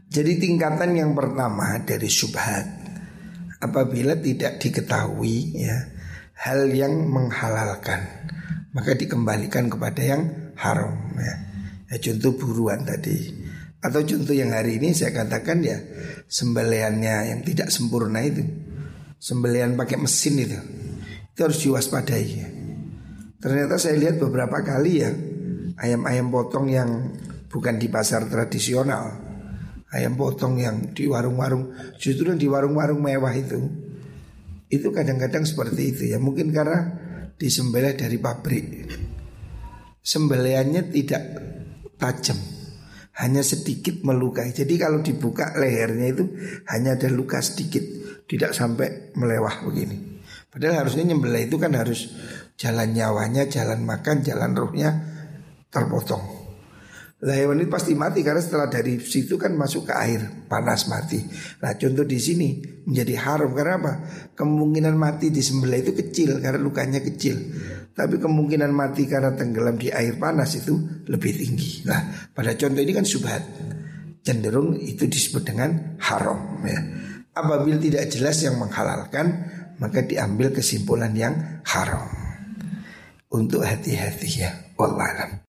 Jadi 0.06 0.38
tingkatan 0.38 0.94
yang 0.94 1.18
pertama 1.18 1.82
dari 1.82 2.06
subhat 2.06 2.75
apabila 3.66 4.14
tidak 4.18 4.62
diketahui 4.62 5.66
ya 5.66 5.76
hal 6.36 6.70
yang 6.70 6.94
menghalalkan 7.10 8.06
maka 8.76 8.92
dikembalikan 8.92 9.72
kepada 9.72 10.02
yang 10.04 10.22
haram 10.60 10.94
ya. 11.16 11.34
ya 11.90 11.96
contoh 11.98 12.36
buruan 12.36 12.84
tadi 12.84 13.32
atau 13.80 14.00
contoh 14.02 14.34
yang 14.34 14.52
hari 14.52 14.78
ini 14.78 14.92
saya 14.92 15.12
katakan 15.12 15.64
ya 15.64 15.78
sembeliannya 16.28 17.34
yang 17.34 17.40
tidak 17.42 17.72
sempurna 17.72 18.22
itu 18.24 18.44
sembelian 19.16 19.74
pakai 19.74 19.96
mesin 19.98 20.36
itu 20.38 20.58
itu 21.32 21.40
harus 21.40 21.58
diwaspadai 21.64 22.26
ya. 22.26 22.48
ternyata 23.40 23.80
saya 23.80 23.96
lihat 23.96 24.20
beberapa 24.20 24.60
kali 24.60 24.92
ya 25.00 25.10
ayam-ayam 25.80 26.32
potong 26.32 26.68
yang 26.68 27.16
bukan 27.48 27.80
di 27.80 27.88
pasar 27.88 28.28
tradisional 28.28 29.25
ayam 29.96 30.14
potong 30.14 30.60
yang 30.60 30.92
di 30.92 31.08
warung-warung 31.08 31.72
justru 31.96 32.36
di 32.36 32.44
warung-warung 32.44 33.00
mewah 33.00 33.32
itu 33.32 33.86
itu 34.66 34.90
kadang-kadang 34.90 35.46
seperti 35.46 35.94
itu 35.94 36.02
ya. 36.10 36.18
Mungkin 36.18 36.50
karena 36.50 36.90
disembelih 37.38 37.94
dari 37.94 38.18
pabrik. 38.18 38.66
Sembeliannya 40.06 40.86
tidak 40.94 41.22
tajam 41.98 42.38
Hanya 43.18 43.42
sedikit 43.42 44.06
melukai. 44.06 44.54
Jadi 44.54 44.78
kalau 44.78 45.02
dibuka 45.02 45.50
lehernya 45.58 46.14
itu 46.14 46.30
Hanya 46.70 46.94
ada 46.94 47.10
luka 47.10 47.42
sedikit 47.42 47.82
Tidak 48.22 48.54
sampai 48.54 49.10
melewah 49.18 49.66
begini. 49.66 50.22
Padahal 50.46 50.86
harusnya 50.86 51.10
nyembelih 51.10 51.50
itu 51.50 51.58
kan 51.58 51.74
harus 51.74 52.14
Jalan 52.54 52.94
nyawanya, 52.94 53.50
jalan 53.50 53.82
makan, 53.82 54.22
jalan 54.22 54.54
rohnya 54.54 54.90
Terpotong 55.74 56.35
lah 57.16 57.32
hewan 57.32 57.64
ini 57.64 57.72
pasti 57.72 57.96
mati 57.96 58.20
karena 58.20 58.44
setelah 58.44 58.68
dari 58.68 59.00
situ 59.00 59.40
kan 59.40 59.56
masuk 59.56 59.88
ke 59.88 59.94
air 59.96 60.44
panas 60.52 60.84
mati. 60.84 61.16
Nah 61.64 61.72
contoh 61.72 62.04
di 62.04 62.20
sini 62.20 62.60
menjadi 62.84 63.14
haram 63.24 63.56
karena 63.56 63.80
apa? 63.80 63.92
Kemungkinan 64.36 64.92
mati 64.92 65.32
di 65.32 65.40
sembelih 65.40 65.80
itu 65.80 65.96
kecil 65.96 66.44
karena 66.44 66.60
lukanya 66.60 67.00
kecil. 67.00 67.40
Tapi 67.96 68.20
kemungkinan 68.20 68.68
mati 68.68 69.08
karena 69.08 69.32
tenggelam 69.32 69.80
di 69.80 69.88
air 69.88 70.20
panas 70.20 70.60
itu 70.60 70.76
lebih 71.08 71.32
tinggi. 71.40 71.88
Nah 71.88 72.28
pada 72.36 72.52
contoh 72.52 72.84
ini 72.84 72.92
kan 72.92 73.08
subhat. 73.08 73.42
Cenderung 74.20 74.76
itu 74.76 75.08
disebut 75.08 75.40
dengan 75.40 75.96
haram 76.04 76.60
ya. 76.68 76.80
Apabila 77.32 77.80
tidak 77.80 78.12
jelas 78.12 78.44
yang 78.44 78.60
menghalalkan 78.60 79.26
maka 79.80 80.04
diambil 80.04 80.52
kesimpulan 80.52 81.16
yang 81.16 81.64
haram. 81.64 82.12
Untuk 83.32 83.64
hati-hati 83.64 84.28
ya. 84.36 84.52
Wallahualam. 84.76 85.40